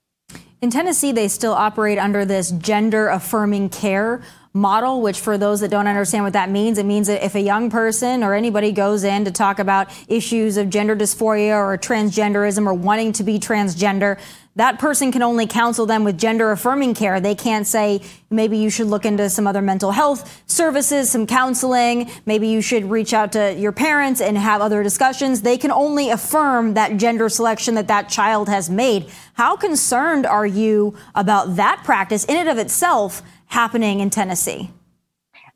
In 0.62 0.71
Tennessee, 0.71 1.12
they 1.12 1.29
still 1.29 1.52
operate 1.52 1.99
under 1.99 2.25
this 2.25 2.50
gender 2.52 3.09
affirming 3.09 3.69
care 3.69 4.23
model, 4.52 5.00
which 5.00 5.21
for 5.21 5.38
those 5.38 5.61
that 5.61 5.71
don't 5.71 5.87
understand 5.87 6.25
what 6.25 6.33
that 6.33 6.50
means, 6.50 6.78
it 6.78 6.87
means 6.87 7.07
that 7.07 7.25
if 7.25 7.35
a 7.35 7.40
young 7.40 7.71
person 7.71 8.25
or 8.25 8.35
anybody 8.35 8.73
goes 8.73 9.04
in 9.04 9.25
to 9.25 9.30
talk 9.30 9.59
about 9.59 9.88
issues 10.09 10.57
of 10.57 10.69
gender 10.71 10.97
dysphoria 10.97 11.57
or 11.57 11.78
transgenderism 11.78 12.66
or 12.66 12.75
wanting 12.75 13.12
to 13.12 13.23
be 13.23 13.38
transgender, 13.38 14.19
that 14.57 14.80
person 14.80 15.12
can 15.12 15.23
only 15.23 15.47
counsel 15.47 15.87
them 15.87 16.02
with 16.02 16.19
gender 16.19 16.50
affirming 16.50 16.95
care. 16.95 17.21
They 17.21 17.37
can't 17.37 17.64
say, 17.64 18.02
maybe 18.28 18.59
you 18.59 18.69
should 18.69 18.88
look 18.88 19.04
into 19.04 19.30
some 19.30 19.47
other 19.47 19.62
mental 19.62 19.92
health 19.92 20.42
services, 20.47 21.09
some 21.09 21.28
counseling. 21.28 22.11
Maybe 22.26 22.49
you 22.49 22.61
should 22.61 22.90
reach 22.90 23.14
out 23.14 23.30
to 23.33 23.54
your 23.54 23.71
parents 23.71 24.21
and 24.21 24.37
have 24.37 24.61
other 24.61 24.83
discussions. 24.83 25.42
They 25.42 25.57
can 25.57 25.71
only 25.71 26.11
affirm 26.11 26.75
that 26.75 26.97
gender 26.97 27.28
selection 27.28 27.76
that 27.76 27.87
that 27.87 28.09
child 28.09 28.49
has 28.49 28.69
made. 28.69 29.09
How 29.35 29.57
concerned 29.57 30.26
are 30.26 30.47
you 30.47 30.97
about 31.14 31.54
that 31.54 31.83
practice 31.85 32.25
in 32.25 32.37
and 32.37 32.49
of 32.49 32.59
itself 32.59 33.23
happening 33.50 34.00
in 34.00 34.11
Tennessee? 34.11 34.71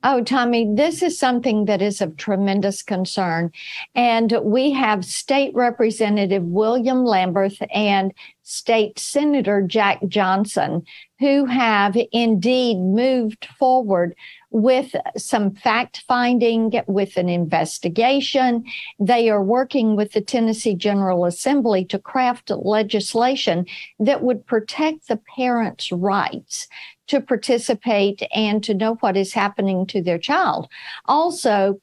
Oh, 0.06 0.22
Tomi, 0.22 0.68
this 0.74 1.02
is 1.02 1.18
something 1.18 1.64
that 1.64 1.80
is 1.80 2.02
of 2.02 2.18
tremendous 2.18 2.82
concern. 2.82 3.50
And 3.94 4.38
we 4.42 4.70
have 4.72 5.02
State 5.02 5.54
Representative 5.54 6.42
William 6.42 7.06
Lamberth 7.06 7.66
and 7.72 8.12
State 8.42 8.98
Senator 8.98 9.62
Jack 9.62 10.00
Johnson, 10.06 10.84
who 11.18 11.46
have 11.46 11.96
indeed 12.12 12.76
moved 12.76 13.46
forward 13.58 14.14
with 14.50 14.94
some 15.16 15.54
fact 15.54 16.04
finding, 16.06 16.70
with 16.86 17.16
an 17.16 17.30
investigation. 17.30 18.62
They 19.00 19.30
are 19.30 19.42
working 19.42 19.96
with 19.96 20.12
the 20.12 20.20
Tennessee 20.20 20.74
General 20.74 21.24
Assembly 21.24 21.86
to 21.86 21.98
craft 21.98 22.50
legislation 22.50 23.64
that 23.98 24.22
would 24.22 24.44
protect 24.44 25.08
the 25.08 25.18
parents' 25.34 25.90
rights 25.90 26.68
to 27.08 27.20
participate 27.20 28.22
and 28.34 28.62
to 28.64 28.74
know 28.74 28.94
what 28.96 29.16
is 29.16 29.32
happening 29.32 29.86
to 29.86 30.02
their 30.02 30.18
child. 30.18 30.68
Also, 31.06 31.80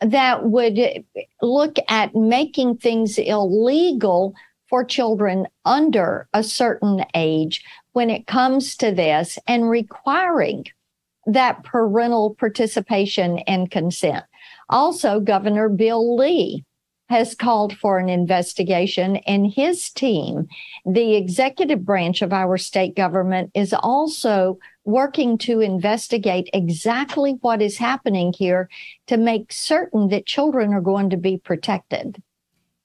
that 0.00 0.44
would 0.44 1.04
look 1.40 1.76
at 1.88 2.14
making 2.14 2.76
things 2.76 3.18
illegal 3.18 4.34
for 4.68 4.84
children 4.84 5.46
under 5.64 6.28
a 6.32 6.42
certain 6.42 7.04
age 7.14 7.64
when 7.92 8.10
it 8.10 8.26
comes 8.26 8.76
to 8.76 8.90
this 8.92 9.38
and 9.46 9.70
requiring 9.70 10.64
that 11.26 11.62
parental 11.64 12.34
participation 12.34 13.38
and 13.40 13.70
consent. 13.70 14.24
Also, 14.68 15.20
Governor 15.20 15.68
Bill 15.68 16.16
Lee 16.16 16.64
has 17.08 17.34
called 17.34 17.76
for 17.76 17.98
an 17.98 18.08
investigation, 18.08 19.16
and 19.26 19.52
his 19.52 19.90
team, 19.90 20.48
the 20.86 21.16
executive 21.16 21.84
branch 21.84 22.22
of 22.22 22.32
our 22.32 22.56
state 22.56 22.96
government, 22.96 23.50
is 23.54 23.74
also 23.74 24.58
working 24.84 25.36
to 25.38 25.60
investigate 25.60 26.48
exactly 26.52 27.32
what 27.40 27.60
is 27.60 27.78
happening 27.78 28.32
here 28.32 28.68
to 29.06 29.16
make 29.16 29.52
certain 29.52 30.08
that 30.08 30.26
children 30.26 30.72
are 30.72 30.80
going 30.80 31.10
to 31.10 31.16
be 31.16 31.36
protected. 31.36 32.22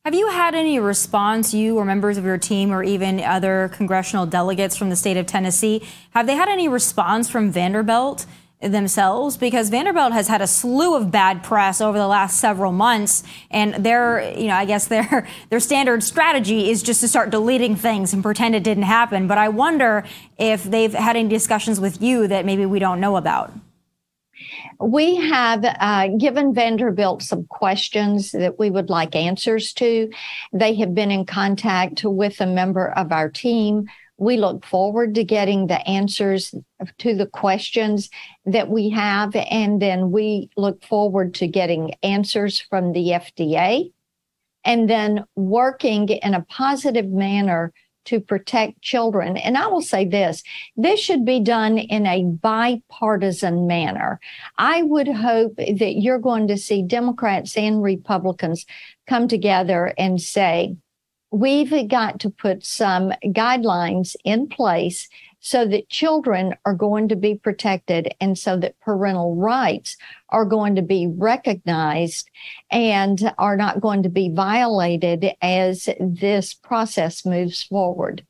Have 0.05 0.15
you 0.15 0.29
had 0.29 0.55
any 0.55 0.79
response, 0.79 1.53
you 1.53 1.77
or 1.77 1.85
members 1.85 2.17
of 2.17 2.23
your 2.23 2.37
team, 2.37 2.71
or 2.71 2.83
even 2.83 3.19
other 3.19 3.69
congressional 3.73 4.25
delegates 4.25 4.75
from 4.75 4.89
the 4.89 4.95
state 4.95 5.17
of 5.17 5.25
Tennessee? 5.25 5.83
Have 6.11 6.25
they 6.25 6.35
had 6.35 6.49
any 6.49 6.67
response 6.67 7.29
from 7.29 7.51
Vanderbilt 7.51 8.25
themselves 8.61 9.37
because 9.37 9.69
Vanderbilt 9.69 10.11
has 10.11 10.27
had 10.27 10.41
a 10.41 10.47
slew 10.47 10.95
of 10.95 11.11
bad 11.11 11.43
press 11.43 11.79
over 11.79 11.97
the 11.97 12.07
last 12.07 12.39
several 12.41 12.73
months 12.73 13.23
and 13.49 13.73
their 13.75 14.21
you 14.37 14.47
know 14.47 14.55
I 14.55 14.65
guess 14.65 14.87
their 14.87 15.27
their 15.49 15.61
standard 15.61 16.03
strategy 16.03 16.69
is 16.69 16.83
just 16.83 16.99
to 16.99 17.07
start 17.07 17.29
deleting 17.29 17.77
things 17.77 18.13
and 18.13 18.21
pretend 18.21 18.55
it 18.55 18.63
didn't 18.63 18.83
happen 18.83 19.27
but 19.27 19.37
I 19.37 19.47
wonder 19.47 20.03
if 20.37 20.65
they've 20.65 20.93
had 20.93 21.15
any 21.15 21.29
discussions 21.29 21.79
with 21.79 22.01
you 22.01 22.27
that 22.27 22.45
maybe 22.45 22.65
we 22.65 22.79
don't 22.79 22.99
know 22.99 23.15
about 23.15 23.53
we 24.81 25.15
have 25.17 25.65
uh, 25.65 26.07
given 26.17 26.53
Vanderbilt 26.53 27.21
some 27.21 27.45
questions 27.45 28.31
that 28.31 28.57
we 28.57 28.69
would 28.69 28.89
like 28.89 29.13
answers 29.13 29.73
to. 29.73 30.09
They 30.53 30.75
have 30.75 30.95
been 30.95 31.11
in 31.11 31.25
contact 31.25 32.05
with 32.05 32.39
a 32.39 32.45
member 32.45 32.89
of 32.89 33.11
our 33.11 33.29
team 33.29 33.89
we 34.19 34.37
look 34.37 34.65
forward 34.65 35.15
to 35.15 35.23
getting 35.23 35.67
the 35.67 35.79
answers 35.87 36.53
to 36.99 37.15
the 37.15 37.25
questions 37.25 38.09
that 38.45 38.69
we 38.69 38.89
have. 38.89 39.35
And 39.35 39.81
then 39.81 40.11
we 40.11 40.49
look 40.57 40.83
forward 40.83 41.33
to 41.35 41.47
getting 41.47 41.93
answers 42.03 42.59
from 42.59 42.91
the 42.91 43.09
FDA 43.09 43.91
and 44.65 44.89
then 44.89 45.23
working 45.35 46.09
in 46.09 46.33
a 46.33 46.45
positive 46.49 47.07
manner 47.07 47.73
to 48.05 48.19
protect 48.19 48.81
children. 48.81 49.37
And 49.37 49.57
I 49.57 49.67
will 49.67 49.81
say 49.81 50.05
this 50.05 50.43
this 50.75 50.99
should 50.99 51.25
be 51.25 51.39
done 51.39 51.77
in 51.77 52.05
a 52.05 52.23
bipartisan 52.23 53.67
manner. 53.67 54.19
I 54.57 54.81
would 54.83 55.07
hope 55.07 55.55
that 55.57 55.95
you're 55.97 56.19
going 56.19 56.47
to 56.47 56.57
see 56.57 56.81
Democrats 56.81 57.55
and 57.55 57.83
Republicans 57.83 58.65
come 59.07 59.27
together 59.27 59.93
and 59.97 60.19
say, 60.19 60.75
we've 61.31 61.87
got 61.87 62.19
to 62.21 62.29
put 62.29 62.65
some 62.65 63.11
guidelines 63.25 64.15
in 64.23 64.47
place 64.47 65.07
so 65.39 65.65
that 65.65 65.89
children 65.89 66.53
are 66.65 66.73
going 66.73 67.07
to 67.07 67.15
be 67.15 67.35
protected 67.35 68.13
and 68.19 68.37
so 68.37 68.57
that 68.57 68.79
parental 68.81 69.35
rights 69.35 69.95
are 70.29 70.45
going 70.45 70.75
to 70.75 70.81
be 70.81 71.07
recognized 71.07 72.29
and 72.71 73.33
are 73.37 73.55
not 73.55 73.79
going 73.79 74.03
to 74.03 74.09
be 74.09 74.29
violated 74.29 75.31
as 75.41 75.87
this 75.99 76.53
process 76.53 77.25
moves 77.25 77.63
forward. 77.63 78.25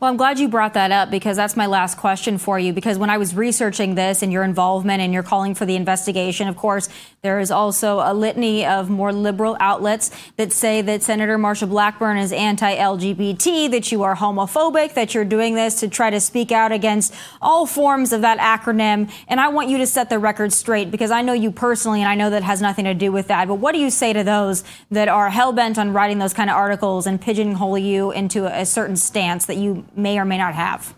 Well, 0.00 0.10
I'm 0.10 0.16
glad 0.16 0.38
you 0.38 0.48
brought 0.48 0.74
that 0.74 0.92
up 0.92 1.10
because 1.10 1.36
that's 1.36 1.56
my 1.56 1.66
last 1.66 1.98
question 1.98 2.38
for 2.38 2.58
you. 2.58 2.72
Because 2.72 2.98
when 2.98 3.10
I 3.10 3.18
was 3.18 3.34
researching 3.34 3.94
this 3.94 4.22
and 4.22 4.32
your 4.32 4.44
involvement 4.44 5.00
and 5.00 5.12
you're 5.12 5.22
calling 5.22 5.54
for 5.54 5.66
the 5.66 5.76
investigation, 5.76 6.48
of 6.48 6.56
course, 6.56 6.88
there 7.22 7.40
is 7.40 7.50
also 7.50 7.98
a 7.98 8.14
litany 8.14 8.64
of 8.64 8.88
more 8.88 9.12
liberal 9.12 9.56
outlets 9.58 10.10
that 10.36 10.52
say 10.52 10.82
that 10.82 11.02
Senator 11.02 11.36
Marsha 11.36 11.68
Blackburn 11.68 12.16
is 12.16 12.32
anti 12.32 12.76
LGBT, 12.76 13.70
that 13.72 13.90
you 13.90 14.04
are 14.04 14.14
homophobic, 14.14 14.94
that 14.94 15.14
you're 15.14 15.24
doing 15.24 15.54
this 15.54 15.80
to 15.80 15.88
try 15.88 16.10
to 16.10 16.20
speak 16.20 16.52
out 16.52 16.70
against 16.70 17.12
all 17.42 17.66
forms 17.66 18.12
of 18.12 18.20
that 18.20 18.38
acronym. 18.38 19.10
And 19.26 19.40
I 19.40 19.48
want 19.48 19.68
you 19.68 19.78
to 19.78 19.86
set 19.86 20.10
the 20.10 20.18
record 20.18 20.52
straight 20.52 20.90
because 20.90 21.10
I 21.10 21.22
know 21.22 21.32
you 21.32 21.50
personally 21.50 22.00
and 22.00 22.08
I 22.08 22.14
know 22.14 22.30
that 22.30 22.44
has 22.44 22.62
nothing 22.62 22.84
to 22.84 22.94
do 22.94 23.10
with 23.10 23.28
that. 23.28 23.48
But 23.48 23.56
what 23.56 23.72
do 23.72 23.80
you 23.80 23.90
say 23.90 24.12
to 24.12 24.22
those 24.22 24.62
that 24.90 25.08
are 25.08 25.28
hell 25.30 25.52
bent 25.52 25.78
on 25.78 25.92
writing 25.92 26.18
those 26.18 26.32
kind 26.34 26.48
of 26.48 26.56
articles 26.56 27.06
and 27.06 27.20
pigeonhole 27.20 27.78
you 27.78 28.12
into 28.12 28.46
a 28.46 28.64
certain 28.64 28.96
stance 28.96 29.46
that 29.46 29.56
you 29.56 29.77
may 29.96 30.18
or 30.18 30.24
may 30.24 30.38
not 30.38 30.54
have? 30.54 30.94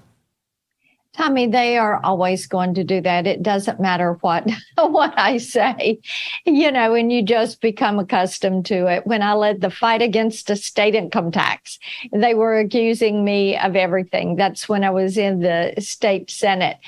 Tomi, 1.13 1.49
they 1.49 1.77
are 1.77 2.01
always 2.05 2.47
going 2.47 2.73
to 2.75 2.85
do 2.85 3.01
that. 3.01 3.27
It 3.27 3.43
doesn't 3.43 3.81
matter 3.81 4.15
what 4.21 4.49
what 4.79 5.13
I 5.19 5.39
say, 5.39 6.01
you 6.47 6.71
know, 6.71 6.95
and 6.95 7.13
you 7.13 7.23
just 7.23 7.61
become 7.61 7.99
accustomed 7.99 8.67
to 8.67 8.87
it. 8.87 9.07
When 9.07 9.21
I 9.21 9.33
led 9.33 9.61
the 9.61 9.71
fight 9.71 10.03
against 10.03 10.51
a 10.51 10.57
state 10.57 10.95
income 10.95 11.33
tax, 11.33 11.79
they 12.13 12.35
were 12.35 12.59
accusing 12.59 13.25
me 13.25 13.59
of 13.59 13.75
everything. 13.75 14.37
That's 14.37 14.69
when 14.69 14.85
I 14.85 14.91
was 14.91 15.19
in 15.19 15.41
the 15.41 15.75
state 15.81 16.31
senate. 16.31 16.79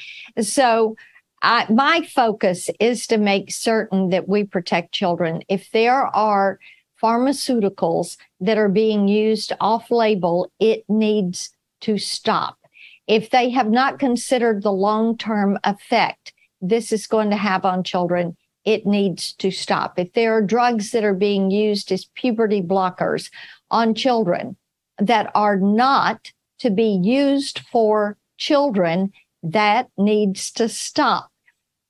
So 0.40 0.96
I, 1.42 1.66
my 1.68 2.02
focus 2.02 2.70
is 2.78 3.08
to 3.08 3.18
make 3.18 3.50
certain 3.50 4.10
that 4.10 4.28
we 4.28 4.44
protect 4.44 4.92
children. 4.92 5.42
If 5.48 5.72
there 5.72 6.06
are 6.06 6.60
pharmaceuticals 7.02 8.16
that 8.40 8.56
are 8.56 8.68
being 8.68 9.08
used 9.08 9.52
off 9.60 9.90
label, 9.90 10.52
it 10.60 10.84
needs 10.88 11.50
to 11.82 11.98
stop. 11.98 12.58
If 13.06 13.30
they 13.30 13.50
have 13.50 13.70
not 13.70 13.98
considered 13.98 14.62
the 14.62 14.72
long 14.72 15.16
term 15.16 15.58
effect 15.64 16.32
this 16.62 16.92
is 16.92 17.08
going 17.08 17.30
to 17.30 17.36
have 17.36 17.64
on 17.64 17.82
children, 17.82 18.36
it 18.64 18.86
needs 18.86 19.34
to 19.34 19.50
stop. 19.50 19.98
If 19.98 20.12
there 20.12 20.36
are 20.36 20.42
drugs 20.42 20.92
that 20.92 21.04
are 21.04 21.14
being 21.14 21.50
used 21.50 21.90
as 21.90 22.06
puberty 22.14 22.62
blockers 22.62 23.30
on 23.70 23.94
children 23.94 24.56
that 24.98 25.30
are 25.34 25.56
not 25.56 26.30
to 26.60 26.70
be 26.70 27.00
used 27.02 27.58
for 27.58 28.16
children, 28.38 29.12
that 29.42 29.88
needs 29.98 30.52
to 30.52 30.68
stop. 30.68 31.30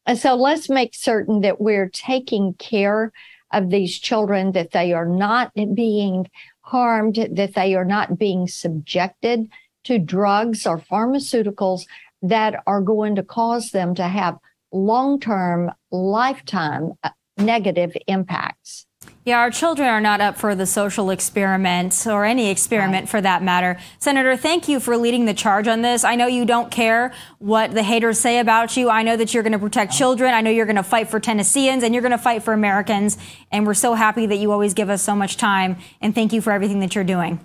And 0.07 0.19
so 0.19 0.35
let's 0.35 0.71
make 0.71 0.95
certain 0.95 1.43
that 1.43 1.61
we're 1.61 1.91
taking 1.91 2.55
care 2.55 3.13
of 3.53 3.69
these 3.69 3.99
children, 3.99 4.53
that 4.53 4.71
they 4.71 4.95
are 4.95 5.07
not 5.07 5.53
being 5.75 6.31
harmed, 6.63 7.17
that 7.33 7.55
they 7.55 7.75
are 7.75 7.85
not 7.85 8.19
being 8.19 8.49
subjected 8.49 9.51
to 9.85 9.99
drugs 9.99 10.67
or 10.67 10.79
pharmaceuticals 10.79 11.83
that 12.23 12.63
are 12.67 12.81
going 12.81 13.17
to 13.17 13.23
cause 13.23 13.71
them 13.71 13.95
to 13.97 14.05
have 14.05 14.39
long 14.73 15.21
term, 15.21 15.71
lifetime 15.91 16.93
uh, 17.03 17.11
negative 17.37 17.97
impacts. 18.07 18.87
Yeah, 19.25 19.39
our 19.39 19.51
children 19.51 19.89
are 19.89 20.01
not 20.01 20.21
up 20.21 20.37
for 20.37 20.57
the 20.57 20.67
social 20.67 21.11
experiment 21.11 22.07
or 22.09 22.25
any 22.25 22.51
experiment 22.51 23.03
right. 23.03 23.09
for 23.09 23.21
that 23.21 23.43
matter. 23.43 23.79
Senator, 24.01 24.37
thank 24.37 24.69
you 24.69 24.81
for 24.81 24.97
leading 24.97 25.27
the 25.27 25.35
charge 25.35 25.69
on 25.69 25.83
this. 25.83 26.03
I 26.03 26.17
know 26.17 26.27
you 26.27 26.45
don't 26.45 26.73
care 26.73 27.13
what 27.39 27.73
the 27.73 27.85
haters 27.85 28.19
say 28.19 28.41
about 28.41 28.77
you. 28.77 28.91
I 28.91 29.03
know 29.03 29.17
that 29.17 29.33
you're 29.33 29.45
going 29.45 29.53
to 29.53 29.61
protect 29.61 29.93
children. 29.93 30.35
I 30.35 30.41
know 30.41 30.51
you're 30.51 30.67
going 30.67 30.75
to 30.75 30.83
fight 30.83 31.09
for 31.09 31.21
Tennesseans 31.21 31.85
and 31.85 31.95
you're 31.95 32.03
going 32.03 32.11
to 32.11 32.19
fight 32.19 32.43
for 32.43 32.53
Americans. 32.53 33.17
And 33.53 33.65
we're 33.65 33.75
so 33.75 33.95
happy 33.95 34.27
that 34.27 34.37
you 34.37 34.51
always 34.51 34.75
give 34.75 34.91
us 34.91 35.03
so 35.03 35.15
much 35.15 35.37
time. 35.37 35.77
And 36.01 36.15
thank 36.15 36.33
you 36.33 36.41
for 36.41 36.53
everything 36.53 36.81
that 36.81 36.97
you're 36.97 37.05
doing. 37.05 37.39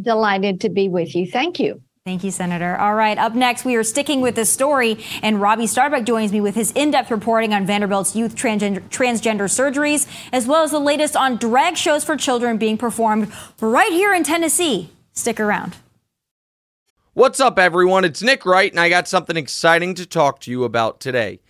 Delighted 0.00 0.60
to 0.62 0.68
be 0.68 0.88
with 0.88 1.14
you. 1.14 1.26
Thank 1.26 1.58
you. 1.58 1.82
Thank 2.06 2.24
you, 2.24 2.30
Senator. 2.30 2.76
All 2.78 2.94
right, 2.94 3.18
up 3.18 3.34
next, 3.34 3.64
we 3.66 3.76
are 3.76 3.84
sticking 3.84 4.22
with 4.22 4.34
this 4.34 4.50
story, 4.50 5.04
and 5.22 5.40
Robby 5.40 5.66
Starbuck 5.66 6.04
joins 6.04 6.32
me 6.32 6.40
with 6.40 6.54
his 6.54 6.72
in 6.72 6.90
depth 6.90 7.10
reporting 7.10 7.52
on 7.52 7.66
Vanderbilt's 7.66 8.16
youth 8.16 8.34
transgender, 8.34 8.80
transgender 8.88 9.42
surgeries, 9.42 10.08
as 10.32 10.46
well 10.46 10.62
as 10.62 10.70
the 10.70 10.78
latest 10.80 11.14
on 11.14 11.36
drag 11.36 11.76
shows 11.76 12.02
for 12.02 12.16
children 12.16 12.56
being 12.56 12.78
performed 12.78 13.30
right 13.60 13.92
here 13.92 14.14
in 14.14 14.24
Tennessee. 14.24 14.90
Stick 15.12 15.38
around. 15.38 15.76
What's 17.12 17.38
up, 17.38 17.58
everyone? 17.58 18.06
It's 18.06 18.22
Nick 18.22 18.46
Wright, 18.46 18.72
and 18.72 18.80
I 18.80 18.88
got 18.88 19.06
something 19.06 19.36
exciting 19.36 19.94
to 19.94 20.06
talk 20.06 20.40
to 20.40 20.50
you 20.50 20.64
about 20.64 21.00
today. 21.00 21.40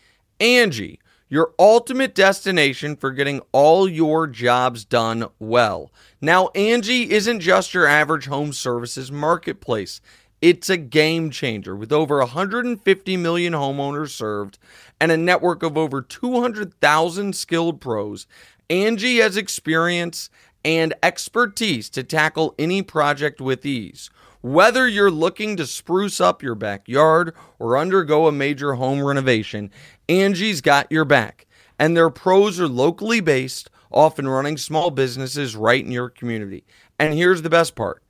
Angie 0.40 0.98
your 1.30 1.52
ultimate 1.58 2.14
destination 2.14 2.96
for 2.96 3.12
getting 3.12 3.40
all 3.52 3.88
your 3.88 4.26
jobs 4.26 4.84
done 4.84 5.26
well. 5.38 5.92
Now, 6.20 6.48
Angie 6.48 7.10
isn't 7.12 7.40
just 7.40 7.72
your 7.72 7.86
average 7.86 8.26
home 8.26 8.52
services 8.52 9.10
marketplace. 9.12 10.00
It's 10.42 10.68
a 10.68 10.76
game 10.76 11.30
changer 11.30 11.76
with 11.76 11.92
over 11.92 12.18
150 12.18 13.16
million 13.16 13.52
homeowners 13.52 14.10
served 14.10 14.58
and 15.00 15.12
a 15.12 15.16
network 15.16 15.62
of 15.62 15.78
over 15.78 16.02
200,000 16.02 17.36
skilled 17.36 17.80
pros. 17.80 18.26
Angie 18.68 19.18
has 19.18 19.36
experience 19.36 20.30
and 20.64 20.94
expertise 21.02 21.88
to 21.90 22.02
tackle 22.02 22.54
any 22.58 22.82
project 22.82 23.40
with 23.40 23.64
ease. 23.64 24.10
Whether 24.42 24.88
you're 24.88 25.10
looking 25.10 25.56
to 25.58 25.66
spruce 25.66 26.18
up 26.18 26.42
your 26.42 26.54
backyard 26.54 27.34
or 27.58 27.76
undergo 27.76 28.26
a 28.26 28.32
major 28.32 28.74
home 28.74 29.02
renovation, 29.04 29.70
Angie's 30.10 30.60
got 30.60 30.90
your 30.90 31.04
back. 31.04 31.46
And 31.78 31.96
their 31.96 32.10
pros 32.10 32.60
are 32.60 32.68
locally 32.68 33.20
based, 33.20 33.70
often 33.90 34.28
running 34.28 34.58
small 34.58 34.90
businesses 34.90 35.56
right 35.56 35.82
in 35.82 35.92
your 35.92 36.10
community. 36.10 36.64
And 36.98 37.14
here's 37.14 37.40
the 37.40 37.48
best 37.48 37.74
part 37.74 38.02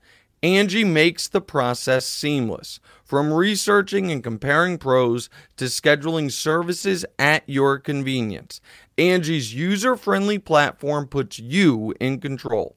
Angie 0.43 0.83
makes 0.83 1.29
the 1.29 1.43
process 1.43 2.07
seamless. 2.07 2.81
From 3.05 3.33
researching 3.33 4.11
and 4.11 4.25
comparing 4.25 4.79
pros 4.79 5.29
to 5.57 5.67
scheduling 5.67 6.33
services 6.33 7.05
at 7.19 7.43
your 7.47 7.79
convenience, 7.79 8.61
Angie's 8.97 9.53
user 9.53 9.95
friendly 9.95 10.39
platform 10.39 11.07
puts 11.07 11.39
you 11.39 11.95
in 12.01 12.21
control. 12.21 12.77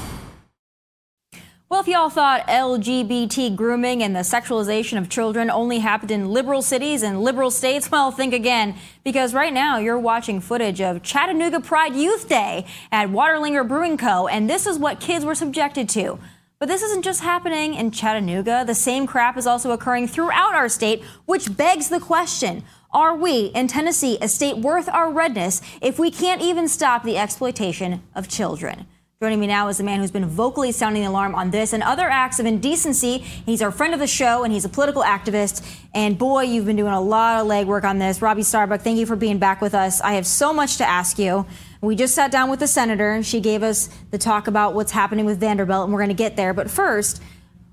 Well, 1.71 1.79
if 1.79 1.87
y'all 1.87 2.09
thought 2.09 2.45
LGBT 2.47 3.55
grooming 3.55 4.03
and 4.03 4.13
the 4.13 4.27
sexualization 4.27 4.97
of 4.97 5.07
children 5.07 5.49
only 5.49 5.79
happened 5.79 6.11
in 6.11 6.27
liberal 6.27 6.61
cities 6.61 7.01
and 7.01 7.21
liberal 7.21 7.49
states, 7.49 7.89
well, 7.89 8.11
think 8.11 8.33
again, 8.33 8.75
because 9.05 9.33
right 9.33 9.53
now 9.53 9.77
you're 9.77 9.97
watching 9.97 10.41
footage 10.41 10.81
of 10.81 11.01
Chattanooga 11.01 11.61
Pride 11.61 11.95
Youth 11.95 12.27
Day 12.27 12.65
at 12.91 13.07
Wanderlinger 13.07 13.65
Brewing 13.65 13.97
Co., 13.97 14.27
and 14.27 14.49
this 14.49 14.67
is 14.67 14.79
what 14.79 14.99
kids 14.99 15.23
were 15.23 15.33
subjected 15.33 15.87
to. 15.91 16.19
But 16.59 16.67
this 16.67 16.81
isn't 16.81 17.05
just 17.05 17.21
happening 17.21 17.73
in 17.73 17.91
Chattanooga. 17.91 18.65
The 18.67 18.75
same 18.75 19.07
crap 19.07 19.37
is 19.37 19.47
also 19.47 19.71
occurring 19.71 20.09
throughout 20.09 20.53
our 20.53 20.67
state, 20.67 21.01
which 21.25 21.55
begs 21.55 21.87
the 21.87 22.01
question 22.01 22.65
Are 22.91 23.15
we 23.15 23.45
in 23.55 23.69
Tennessee 23.69 24.17
a 24.21 24.27
state 24.27 24.57
worth 24.57 24.89
our 24.89 25.09
redness 25.09 25.61
if 25.81 25.97
we 25.97 26.11
can't 26.11 26.41
even 26.41 26.67
stop 26.67 27.03
the 27.03 27.17
exploitation 27.17 28.03
of 28.13 28.27
children? 28.27 28.87
Joining 29.21 29.39
me 29.39 29.45
now 29.45 29.67
is 29.67 29.79
a 29.79 29.83
man 29.83 29.99
who's 29.99 30.09
been 30.09 30.25
vocally 30.25 30.71
sounding 30.71 31.03
the 31.03 31.07
alarm 31.07 31.35
on 31.35 31.51
this 31.51 31.73
and 31.73 31.83
other 31.83 32.09
acts 32.09 32.39
of 32.39 32.47
indecency. 32.47 33.19
He's 33.19 33.61
our 33.61 33.69
friend 33.69 33.93
of 33.93 33.99
the 33.99 34.07
show 34.07 34.43
and 34.43 34.51
he's 34.51 34.65
a 34.65 34.69
political 34.69 35.03
activist. 35.03 35.63
And 35.93 36.17
boy, 36.17 36.45
you've 36.45 36.65
been 36.65 36.75
doing 36.75 36.91
a 36.91 36.99
lot 36.99 37.39
of 37.39 37.45
legwork 37.45 37.83
on 37.83 37.99
this. 37.99 38.19
Robby 38.19 38.41
Starbuck, 38.41 38.81
thank 38.81 38.97
you 38.97 39.05
for 39.05 39.15
being 39.15 39.37
back 39.37 39.61
with 39.61 39.75
us. 39.75 40.01
I 40.01 40.13
have 40.13 40.25
so 40.25 40.51
much 40.51 40.77
to 40.77 40.89
ask 40.89 41.19
you. 41.19 41.45
We 41.81 41.95
just 41.95 42.15
sat 42.15 42.31
down 42.31 42.49
with 42.49 42.61
the 42.61 42.65
senator. 42.65 43.11
And 43.11 43.23
she 43.23 43.39
gave 43.41 43.61
us 43.61 43.89
the 44.09 44.17
talk 44.17 44.47
about 44.47 44.73
what's 44.73 44.91
happening 44.91 45.25
with 45.25 45.39
Vanderbilt, 45.39 45.83
and 45.83 45.93
we're 45.93 45.99
going 45.99 46.09
to 46.09 46.15
get 46.15 46.35
there. 46.35 46.51
But 46.51 46.71
first, 46.71 47.21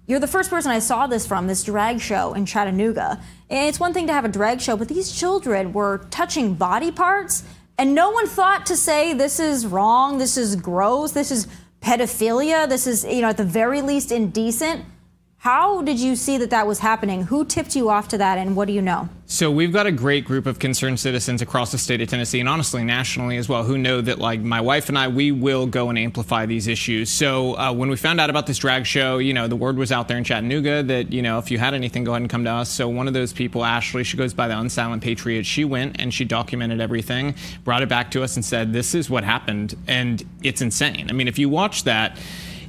you're 0.06 0.20
the 0.20 0.26
first 0.26 0.50
person 0.50 0.70
I 0.70 0.80
saw 0.80 1.06
this 1.06 1.26
from, 1.26 1.46
this 1.46 1.64
drag 1.64 1.98
show 1.98 2.34
in 2.34 2.44
Chattanooga. 2.44 3.22
And 3.48 3.66
it's 3.70 3.80
one 3.80 3.94
thing 3.94 4.06
to 4.08 4.12
have 4.12 4.26
a 4.26 4.28
drag 4.28 4.60
show, 4.60 4.76
but 4.76 4.88
these 4.88 5.10
children 5.10 5.72
were 5.72 6.06
touching 6.10 6.56
body 6.56 6.90
parts 6.90 7.42
and 7.78 7.94
no 7.94 8.10
one 8.10 8.26
thought 8.26 8.66
to 8.66 8.76
say 8.76 9.12
this 9.14 9.38
is 9.38 9.66
wrong, 9.66 10.18
this 10.18 10.36
is 10.36 10.56
gross, 10.56 11.12
this 11.12 11.30
is 11.30 11.46
pedophilia, 11.80 12.68
this 12.68 12.86
is, 12.86 13.04
you 13.04 13.22
know, 13.22 13.28
at 13.28 13.36
the 13.36 13.44
very 13.44 13.80
least 13.82 14.10
indecent. 14.10 14.84
How 15.42 15.82
did 15.82 16.00
you 16.00 16.16
see 16.16 16.36
that 16.38 16.50
that 16.50 16.66
was 16.66 16.80
happening? 16.80 17.22
Who 17.22 17.44
tipped 17.44 17.76
you 17.76 17.90
off 17.90 18.08
to 18.08 18.18
that, 18.18 18.38
and 18.38 18.56
what 18.56 18.66
do 18.66 18.74
you 18.74 18.82
know? 18.82 19.08
So 19.26 19.52
we've 19.52 19.72
got 19.72 19.86
a 19.86 19.92
great 19.92 20.24
group 20.24 20.46
of 20.46 20.58
concerned 20.58 20.98
citizens 20.98 21.40
across 21.40 21.70
the 21.70 21.78
state 21.78 22.00
of 22.00 22.08
Tennessee, 22.08 22.40
and 22.40 22.48
honestly 22.48 22.82
nationally 22.82 23.36
as 23.36 23.48
well, 23.48 23.62
who 23.62 23.78
know 23.78 24.00
that 24.00 24.18
like 24.18 24.40
my 24.40 24.60
wife 24.60 24.88
and 24.88 24.98
I, 24.98 25.06
we 25.06 25.30
will 25.30 25.68
go 25.68 25.90
and 25.90 25.98
amplify 25.98 26.44
these 26.44 26.66
issues. 26.66 27.08
So 27.08 27.56
uh, 27.56 27.72
when 27.72 27.88
we 27.88 27.96
found 27.96 28.20
out 28.20 28.30
about 28.30 28.48
this 28.48 28.58
drag 28.58 28.84
show, 28.84 29.18
you 29.18 29.32
know, 29.32 29.46
the 29.46 29.54
word 29.54 29.76
was 29.76 29.92
out 29.92 30.08
there 30.08 30.18
in 30.18 30.24
Chattanooga 30.24 30.82
that 30.82 31.12
you 31.12 31.22
know 31.22 31.38
if 31.38 31.52
you 31.52 31.58
had 31.58 31.72
anything, 31.72 32.02
go 32.02 32.10
ahead 32.10 32.22
and 32.22 32.30
come 32.30 32.42
to 32.42 32.50
us. 32.50 32.68
So 32.68 32.88
one 32.88 33.06
of 33.06 33.14
those 33.14 33.32
people, 33.32 33.64
Ashley, 33.64 34.02
she 34.02 34.16
goes 34.16 34.34
by 34.34 34.48
the 34.48 34.54
Unsilent 34.54 35.02
Patriot. 35.02 35.46
She 35.46 35.64
went 35.64 36.00
and 36.00 36.12
she 36.12 36.24
documented 36.24 36.80
everything, 36.80 37.36
brought 37.62 37.82
it 37.82 37.88
back 37.88 38.10
to 38.10 38.24
us, 38.24 38.34
and 38.34 38.44
said, 38.44 38.72
"This 38.72 38.92
is 38.92 39.08
what 39.08 39.22
happened," 39.22 39.76
and 39.86 40.26
it's 40.42 40.60
insane. 40.60 41.06
I 41.08 41.12
mean, 41.12 41.28
if 41.28 41.38
you 41.38 41.48
watch 41.48 41.84
that, 41.84 42.18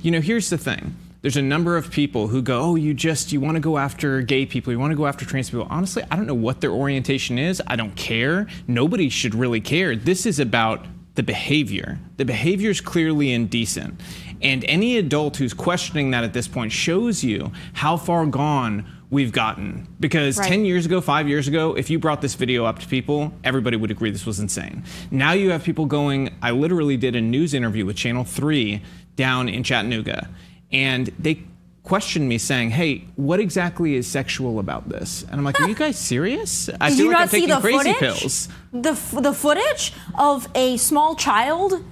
you 0.04 0.12
know, 0.12 0.22
here's 0.22 0.52
the 0.52 0.58
thing 0.60 0.96
there's 1.22 1.38
a 1.38 1.42
number 1.42 1.76
of 1.76 1.92
people 1.92 2.28
who 2.28 2.42
go, 2.42 2.62
oh, 2.62 2.76
you 2.76 2.94
just, 2.94 3.32
you 3.32 3.42
want 3.42 3.56
to 3.56 3.60
go 3.60 3.78
after 3.78 4.22
gay 4.22 4.46
people, 4.46 4.72
you 4.72 4.80
want 4.80 4.92
to 4.92 4.98
go 4.98 5.06
after 5.06 5.26
trans 5.26 5.50
people. 5.50 5.68
Honestly, 5.70 6.04
I 6.10 6.16
don't 6.16 6.28
know 6.28 6.34
what 6.34 6.62
their 6.62 6.72
orientation 6.72 7.38
is. 7.38 7.62
I 7.68 7.76
don't 7.76 7.96
care. 7.96 8.48
Nobody 8.68 9.10
should 9.10 9.36
really 9.36 9.62
care. 9.62 9.96
This 9.96 10.26
is 10.26 10.40
about 10.40 10.86
the 11.16 11.24
behavior. 11.24 12.00
The 12.16 12.24
behavior 12.24 12.70
is 12.70 12.80
clearly 12.80 13.34
indecent. 13.34 14.00
And 14.42 14.64
any 14.64 14.98
adult 14.98 15.36
who's 15.36 15.54
questioning 15.54 16.12
that 16.12 16.24
at 16.24 16.32
this 16.32 16.48
point 16.48 16.72
shows 16.72 17.22
you 17.22 17.52
how 17.74 17.98
far 17.98 18.26
gone 18.26 18.90
we've 19.10 19.34
gotten. 19.34 19.88
Because 20.00 20.38
right. 20.38 20.48
10 20.48 20.64
years 20.64 20.86
ago, 20.86 21.02
five 21.02 21.28
years 21.28 21.50
ago, 21.50 21.76
if 21.76 21.90
you 21.90 22.00
brought 22.00 22.22
this 22.22 22.36
video 22.36 22.64
up 22.64 22.80
to 22.80 22.88
people, 22.88 23.34
everybody 23.44 23.76
would 23.76 23.92
agree 23.92 24.12
this 24.12 24.26
was 24.26 24.40
insane. 24.40 24.86
Now 25.12 25.34
you 25.34 25.50
have 25.50 25.64
people 25.64 25.86
going, 25.86 26.34
I 26.42 26.52
literally 26.52 26.96
did 26.96 27.18
a 27.18 27.22
news 27.22 27.54
interview 27.54 27.86
with 27.86 27.98
Channel 27.98 28.24
3 28.24 28.82
down 29.18 29.50
in 29.50 29.64
Chattanooga 29.64 30.30
and 30.72 31.10
they 31.20 31.44
questioned 31.84 32.30
me 32.30 32.38
saying, 32.38 32.72
"Hey, 32.72 33.06
what 33.16 33.40
exactly 33.40 33.96
is 33.96 34.08
sexual 34.08 34.60
about 34.60 34.90
this?" 34.90 35.24
And 35.24 35.36
I'm 35.40 35.44
like, 35.44 35.60
"Are 35.60 35.68
you 35.68 35.76
guys 35.76 35.98
serious? 35.98 36.70
I 36.80 36.90
Did 36.90 36.98
feel 36.98 37.08
like 37.08 37.14
not 37.14 37.22
I'm 37.22 37.30
taking 37.30 37.50
the 37.50 37.60
crazy 37.60 37.94
footage? 37.94 38.00
pills." 38.00 38.50
The 38.72 39.22
the 39.22 39.34
footage 39.34 39.94
of 40.18 40.48
a 40.56 40.78
small 40.78 41.16
child 41.16 41.84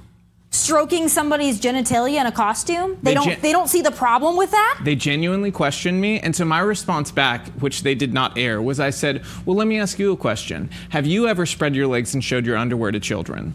stroking 0.50 1.08
somebody's 1.08 1.60
genitalia 1.60 2.22
in 2.22 2.26
a 2.26 2.32
costume. 2.32 2.98
They, 3.02 3.12
they 3.12 3.14
don't 3.14 3.26
gen- 3.26 3.42
they 3.42 3.52
don't 3.52 3.68
see 3.68 3.82
the 3.82 3.92
problem 3.92 4.38
with 4.38 4.52
that. 4.52 4.80
They 4.84 4.96
genuinely 4.96 5.52
questioned 5.52 6.00
me, 6.00 6.20
and 6.20 6.36
so 6.36 6.46
my 6.46 6.60
response 6.60 7.12
back, 7.12 7.48
which 7.60 7.84
they 7.84 7.96
did 7.96 8.14
not 8.14 8.38
air, 8.38 8.62
was 8.62 8.80
I 8.80 8.92
said, 8.92 9.24
"Well, 9.46 9.56
let 9.56 9.68
me 9.68 9.80
ask 9.80 10.00
you 10.00 10.12
a 10.12 10.18
question. 10.18 10.70
Have 10.90 11.06
you 11.06 11.28
ever 11.28 11.46
spread 11.46 11.76
your 11.76 11.88
legs 11.88 12.14
and 12.14 12.24
showed 12.24 12.46
your 12.46 12.58
underwear 12.58 12.92
to 12.92 13.00
children?" 13.00 13.54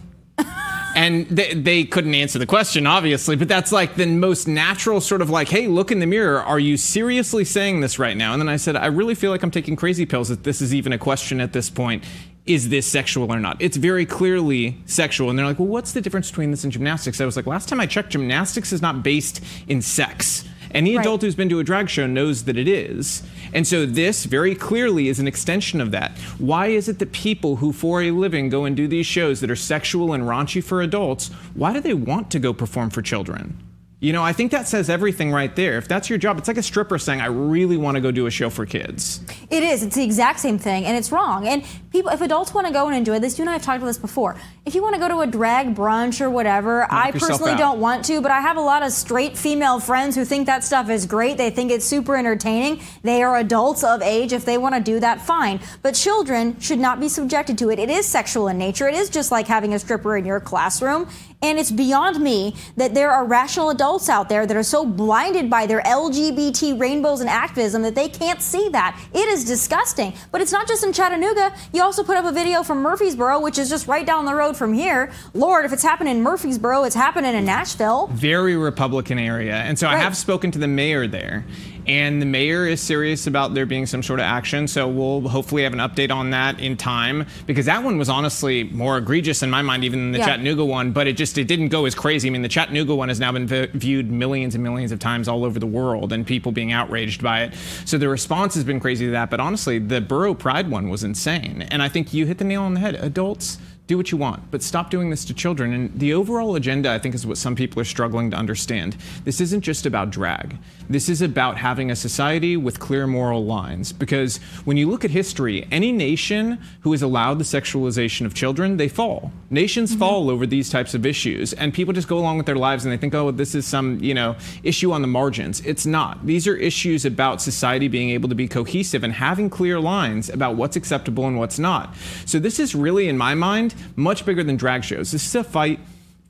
And 0.95 1.27
they, 1.29 1.55
they 1.55 1.85
couldn't 1.85 2.15
answer 2.15 2.39
the 2.39 2.47
question 2.47 2.87
obviously 2.87 3.37
but 3.37 3.49
that's 3.49 3.73
like 3.73 3.95
the 3.95 4.07
most 4.07 4.47
natural 4.47 5.01
sort 5.01 5.23
of 5.23 5.31
like 5.31 5.49
hey 5.49 5.67
look 5.69 5.91
in 5.91 5.99
the 5.99 6.07
mirror 6.07 6.43
are 6.43 6.59
you 6.59 6.77
seriously 6.77 7.45
saying 7.45 7.81
this 7.81 7.99
right 7.99 8.17
now? 8.17 8.33
And 8.33 8.41
then 8.41 8.49
i 8.49 8.57
said 8.57 8.77
i 8.77 8.87
really 8.87 9.15
feel 9.15 9.31
like 9.31 9.43
i'm 9.43 9.51
taking 9.51 9.77
crazy 9.77 10.07
pills 10.07 10.29
that 10.29 10.45
this 10.45 10.61
is 10.61 10.75
even 10.75 10.93
a 10.93 10.99
question 10.99 11.41
at 11.41 11.53
this 11.53 11.71
point. 11.71 12.05
Is 12.45 12.71
this 12.71 12.89
sexual 12.89 13.33
or 13.33 13.39
not? 13.39 13.57
It's 13.63 13.77
very 13.77 14.05
clearly 14.05 14.77
sexual. 14.87 15.31
And 15.31 15.39
they're 15.39 15.47
like 15.47 15.59
well 15.59 15.69
what's 15.69 15.93
the 15.93 16.01
difference 16.01 16.31
between 16.31 16.51
this 16.51 16.65
and 16.65 16.73
gymnastics? 16.73 17.21
I 17.21 17.25
was 17.25 17.37
like 17.37 17.47
last 17.47 17.69
time 17.69 17.81
i 17.81 17.87
checked 17.87 18.11
gymnastics 18.11 18.73
is 18.73 18.83
not 18.83 19.03
based 19.03 19.41
in 19.69 19.83
sex. 19.83 20.45
Any 20.75 20.97
right. 20.97 21.05
adult 21.05 21.23
who's 21.23 21.35
been 21.35 21.49
to 21.51 21.61
a 21.61 21.65
drag 21.65 21.91
show 21.91 22.07
knows 22.07 22.45
that 22.45 22.57
it 22.57 22.67
is. 22.67 23.23
And 23.53 23.67
so 23.67 23.85
this 23.87 24.25
very 24.25 24.55
clearly 24.55 25.09
is 25.09 25.19
an 25.19 25.29
extension 25.29 25.81
of 25.81 25.91
that. 25.91 26.17
Why 26.39 26.69
is 26.69 26.89
it 26.89 26.99
that 26.99 27.13
people 27.13 27.57
who 27.57 27.73
for 27.73 28.03
a 28.03 28.11
living 28.11 28.49
go 28.49 28.65
and 28.65 28.77
do 28.77 28.89
these 28.89 29.07
shows 29.07 29.41
that 29.41 29.51
are 29.51 29.57
sexual 29.57 30.13
and 30.13 30.25
raunchy 30.25 30.63
for 30.63 30.81
adults, 30.83 31.29
why 31.55 31.73
do 31.73 31.81
they 31.81 31.95
want 31.95 32.31
to 32.31 32.39
go 32.39 32.53
perform 32.53 32.91
for 32.91 33.03
children? 33.03 33.59
You 34.03 34.13
know, 34.13 34.25
I 34.25 34.33
think 34.33 34.51
that 34.51 34.67
says 34.67 34.91
everything 34.91 35.31
right 35.31 35.55
there. 35.55 35.79
If 35.79 35.87
that's 35.87 36.11
your 36.11 36.19
job, 36.19 36.37
it's 36.37 36.49
like 36.49 36.57
a 36.57 36.63
stripper 36.63 36.99
saying, 36.99 37.21
I 37.21 37.27
really 37.27 37.77
want 37.77 37.95
to 37.95 38.01
go 38.01 38.11
do 38.11 38.27
a 38.27 38.33
show 38.33 38.51
for 38.51 38.67
kids. 38.67 39.21
It 39.49 39.63
is. 39.63 39.85
It's 39.85 39.95
the 39.95 40.03
exact 40.03 40.41
same 40.41 40.59
thing, 40.59 40.87
and 40.87 40.97
it's 40.97 41.13
wrong. 41.13 41.47
And 41.47 41.65
people, 41.93 42.11
if 42.11 42.21
adults 42.21 42.53
want 42.53 42.67
to 42.67 42.73
go 42.73 42.89
and 42.89 42.97
enjoy 42.97 43.21
this, 43.21 43.39
you 43.39 43.45
and 43.45 43.51
I 43.51 43.53
have 43.53 43.63
talked 43.63 43.77
about 43.77 43.87
this 43.87 43.99
before. 43.99 44.37
If 44.67 44.75
you 44.75 44.83
want 44.83 44.97
to 44.97 45.01
go 45.01 45.07
to 45.07 45.21
a 45.21 45.27
drag 45.29 45.77
brunch 45.77 46.21
or 46.21 46.31
whatever, 46.31 46.81
Knock 46.81 46.93
I 46.93 47.11
personally 47.13 47.55
don't 47.55 47.79
want 47.79 48.05
to, 48.07 48.21
but 48.21 48.33
I 48.33 48.41
have 48.41 48.57
a 48.57 48.61
lot 48.61 48.83
of 48.83 48.91
straight 48.91 49.39
female 49.39 49.79
friends 49.79 50.17
who 50.17 50.25
think 50.25 50.47
that 50.47 50.65
stuff 50.65 50.91
is 50.91 51.07
great. 51.07 51.37
They 51.37 51.51
think 51.51 51.71
it's 51.71 51.85
super 51.85 52.17
entertaining. 52.17 52.81
They 53.05 53.23
are 53.23 53.37
adults 53.37 53.85
of 53.85 54.03
age. 54.03 54.33
If 54.33 54.45
they 54.45 54.59
want 54.59 54.75
to 54.75 54.81
do 54.81 54.99
that, 54.99 55.21
fine. 55.21 55.61
But 55.81 55.95
children 55.95 56.59
should 56.59 56.81
not 56.81 56.99
be 56.99 57.09
subjected 57.09 57.57
to 57.59 57.71
it. 57.71 57.79
It 57.79 57.89
is 57.89 58.05
sexual 58.05 58.49
in 58.49 58.59
nature. 58.59 58.89
It 58.89 58.97
is 58.97 59.11
just 59.11 59.31
like 59.31 59.47
having 59.47 59.75
a 59.75 59.79
stripper 59.79 60.17
in 60.17 60.25
your 60.25 60.41
classroom. 60.41 61.09
And 61.43 61.59
it's 61.59 61.73
beyond 61.73 62.21
me 62.21 62.55
that 62.77 62.95
there 62.95 63.11
are 63.11 63.25
rational 63.25 63.71
adults 63.71 64.09
out 64.09 64.29
there 64.29 64.47
that 64.47 64.57
are 64.57 64.63
so 64.63 64.87
blinded 64.87 65.51
by 65.51 65.67
their 65.67 65.83
LGBT 65.83 66.79
rainbows 66.79 67.21
and 67.21 67.29
activism 67.29 67.83
that 67.83 67.97
they 67.97 68.09
can't 68.09 68.41
see 68.41 68.69
that. 68.69 68.99
It 69.13 69.29
is 69.29 69.45
disgusting. 69.45 70.15
But 70.31 70.41
it's 70.41 70.53
not 70.53 70.69
just 70.69 70.85
in 70.85 70.93
Chattanooga. 70.93 71.53
You 71.73 71.83
also 71.83 72.05
put 72.05 72.17
up 72.17 72.25
a 72.25 72.33
video 72.33 72.63
from 72.63 72.79
Murfreesboro, 72.81 73.41
which 73.41 73.59
is 73.59 73.69
just 73.69 73.89
right 73.89 74.07
down 74.07 74.25
the 74.25 74.35
road 74.35 74.57
from 74.57 74.73
here. 74.73 75.11
Lord, 75.35 75.65
if 75.65 75.73
it's 75.73 75.83
happening 75.83 76.17
in 76.17 76.23
Murfreesboro, 76.23 76.85
it's 76.85 76.95
happening 76.95 77.35
in 77.35 77.45
Nashville. 77.45 78.07
Very 78.13 78.57
Republican 78.57 79.19
area. 79.19 79.57
And 79.57 79.77
so 79.79 79.89
right. 79.89 79.97
I 79.97 79.99
have 79.99 80.17
spoken 80.17 80.53
to 80.53 80.59
the 80.59 80.69
mayor 80.69 81.09
there 81.09 81.45
and 81.87 82.21
the 82.21 82.27
mayor 82.27 82.67
is 82.67 82.81
serious 82.81 83.27
about 83.27 83.55
there 83.55 83.67
being 83.67 83.87
some 83.87 84.03
sort 84.03 84.21
of 84.21 84.25
action. 84.25 84.69
So 84.69 84.87
we'll 84.89 85.29
hopefully 85.29 85.63
have 85.65 85.73
an 85.73 85.79
update 85.79 86.11
on 86.11 86.31
that 86.31 86.61
in 86.61 86.77
time 86.77 87.27
because 87.47 87.67
that 87.67 87.83
one 87.83 87.99
was 87.99 88.09
honestly 88.09 88.65
more 88.65 88.99
egregious 88.99 89.43
in 89.43 89.51
my 89.51 89.63
mind 89.63 89.85
even 89.85 90.01
than 90.01 90.13
the 90.13 90.19
yeah. 90.19 90.27
Chattanooga 90.27 90.65
one, 90.65 90.93
but 90.93 91.07
it 91.07 91.17
just 91.17 91.37
it 91.39 91.45
didn't 91.45 91.69
go 91.69 91.85
as 91.85 91.95
crazy. 91.95 92.29
I 92.29 92.31
mean, 92.31 92.43
the 92.43 92.49
Chattanooga 92.49 92.95
one 92.95 93.09
has 93.09 93.21
now 93.21 93.33
been 93.33 93.47
v- 93.47 93.67
viewed 93.75 94.11
millions 94.11 94.55
and 94.55 94.63
millions 94.63 94.93
of 94.93 94.99
times 94.99 95.29
all 95.29 95.45
over 95.45 95.59
the 95.59 95.67
world, 95.67 96.13
and 96.13 96.27
people 96.27 96.53
being 96.53 96.73
outraged 96.73 97.23
by 97.23 97.45
it. 97.45 97.55
So 97.85 97.99
the 97.99 98.09
response 98.09 98.55
has 98.55 98.65
been 98.65 98.81
crazy 98.81 99.07
to 99.07 99.13
that. 99.13 99.31
But 99.31 99.41
honestly, 99.41 99.79
the 99.79 100.01
Boro 100.01 100.35
Pride 100.35 100.71
one 100.71 100.89
was 100.89 101.05
insane, 101.05 101.63
and 101.63 101.83
I 101.83 101.89
think 101.89 102.13
you 102.15 102.27
hit 102.27 102.39
the 102.39 102.45
nail 102.45 102.63
on 102.63 102.75
the 102.75 102.81
head. 102.81 102.95
Adults 102.97 103.59
do 103.89 103.97
what 103.97 104.13
you 104.13 104.17
want, 104.17 104.49
but 104.51 104.63
stop 104.63 104.91
doing 104.91 105.11
this 105.11 105.25
to 105.25 105.35
children. 105.35 105.73
And 105.73 105.99
the 105.99 106.15
overall 106.15 106.55
agenda, 106.55 106.91
I 106.93 106.99
think, 106.99 107.15
is 107.17 107.27
what 107.27 107.37
some 107.37 107.57
people 107.57 107.81
are 107.81 107.85
struggling 107.85 108.31
to 108.31 108.37
understand. 108.37 108.97
This 109.25 109.41
isn't 109.41 109.63
just 109.63 109.87
about 109.87 110.11
drag. 110.11 110.57
This 110.89 111.09
is 111.09 111.21
about 111.21 111.57
having 111.57 111.91
a 111.91 111.97
society 111.97 112.57
with 112.57 112.79
clear 112.79 113.09
moral 113.09 113.45
lines. 113.45 113.93
Because 113.93 114.37
when 114.65 114.77
you 114.77 114.89
look 114.89 115.05
at 115.05 115.11
history, 115.11 115.67
any 115.73 115.91
nation 115.91 116.59
who 116.83 116.93
has 116.93 117.03
allowed 117.03 117.39
the 117.39 117.45
sexualization 117.45 118.25
of 118.25 118.35
children, 118.35 118.77
they 118.77 118.89
fall. 118.89 119.33
Nations 119.51 119.91
mm-hmm. 119.91 119.99
fall 119.99 120.31
over 120.31 120.47
these 120.47 120.71
types 120.71 120.95
of 120.95 121.05
issues, 121.05 121.53
and 121.53 121.75
people 121.75 121.93
just 121.93 122.09
go 122.09 122.19
along 122.19 122.37
with 122.37 122.47
their 122.47 122.57
lives 122.57 122.85
and 122.85 122.93
they 122.93 122.97
think, 122.97 123.15
oh, 123.15 123.33
this 123.33 123.55
is 123.55 123.67
some, 123.67 123.99
you 123.99 124.15
know, 124.15 124.37
issue 124.63 124.93
on 124.93 125.03
the 125.03 125.09
margins. 125.09 125.61
It's 125.67 125.87
not. 125.87 126.25
These 126.25 126.47
are 126.47 126.57
issues 126.57 127.05
about 127.05 127.43
society 127.43 127.89
being 127.89 128.11
able 128.11 128.29
to 128.29 128.35
be 128.37 128.47
cohesive 128.47 129.03
and 129.03 129.13
having 129.13 129.51
clear 129.51 129.81
lines 129.81 130.31
about 130.31 130.55
what's 130.55 130.77
acceptable 130.77 131.27
and 131.27 131.37
what's 131.37 131.59
not. 131.59 131.95
So 132.27 132.39
this 132.39 132.61
is 132.61 132.77
really, 132.77 133.09
in 133.09 133.19
my 133.19 133.35
mind, 133.35 133.72
much 133.97 134.25
bigger 134.25 134.43
than 134.45 134.57
drag 134.57 134.85
shows. 134.85 135.13
This 135.13 135.27
is 135.27 135.35
a 135.35 135.45
fight 135.45 135.81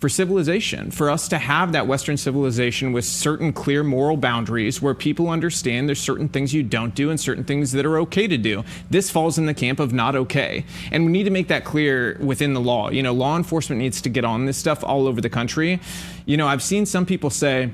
for 0.02 0.08
civilization, 0.08 0.90
for 0.90 1.08
us 1.08 1.28
to 1.28 1.38
have 1.38 1.70
that 1.70 1.86
Western 1.86 2.16
civilization 2.16 2.92
with 2.92 3.04
certain 3.04 3.52
clear 3.52 3.84
moral 3.84 4.16
boundaries 4.16 4.82
where 4.82 4.94
people 4.94 5.30
understand 5.30 5.88
there's 5.88 6.00
certain 6.00 6.28
things 6.28 6.52
you 6.52 6.60
don't 6.64 6.96
do 6.96 7.08
and 7.10 7.20
certain 7.20 7.44
things 7.44 7.70
that 7.70 7.86
are 7.86 7.98
okay 7.98 8.26
to 8.26 8.36
do. 8.36 8.64
This 8.90 9.12
falls 9.12 9.38
in 9.38 9.46
the 9.46 9.54
camp 9.54 9.78
of 9.78 9.92
not 9.92 10.16
okay. 10.16 10.64
And 10.90 11.06
we 11.06 11.12
need 11.12 11.22
to 11.22 11.30
make 11.30 11.46
that 11.48 11.64
clear 11.64 12.18
within 12.20 12.52
the 12.52 12.60
law. 12.60 12.90
You 12.90 13.04
know, 13.04 13.12
law 13.12 13.36
enforcement 13.36 13.80
needs 13.80 14.00
to 14.00 14.08
get 14.08 14.24
on 14.24 14.44
this 14.44 14.56
stuff 14.56 14.82
all 14.82 15.06
over 15.06 15.20
the 15.20 15.30
country. 15.30 15.78
You 16.26 16.36
know, 16.36 16.48
I've 16.48 16.64
seen 16.64 16.84
some 16.84 17.06
people 17.06 17.30
say, 17.30 17.70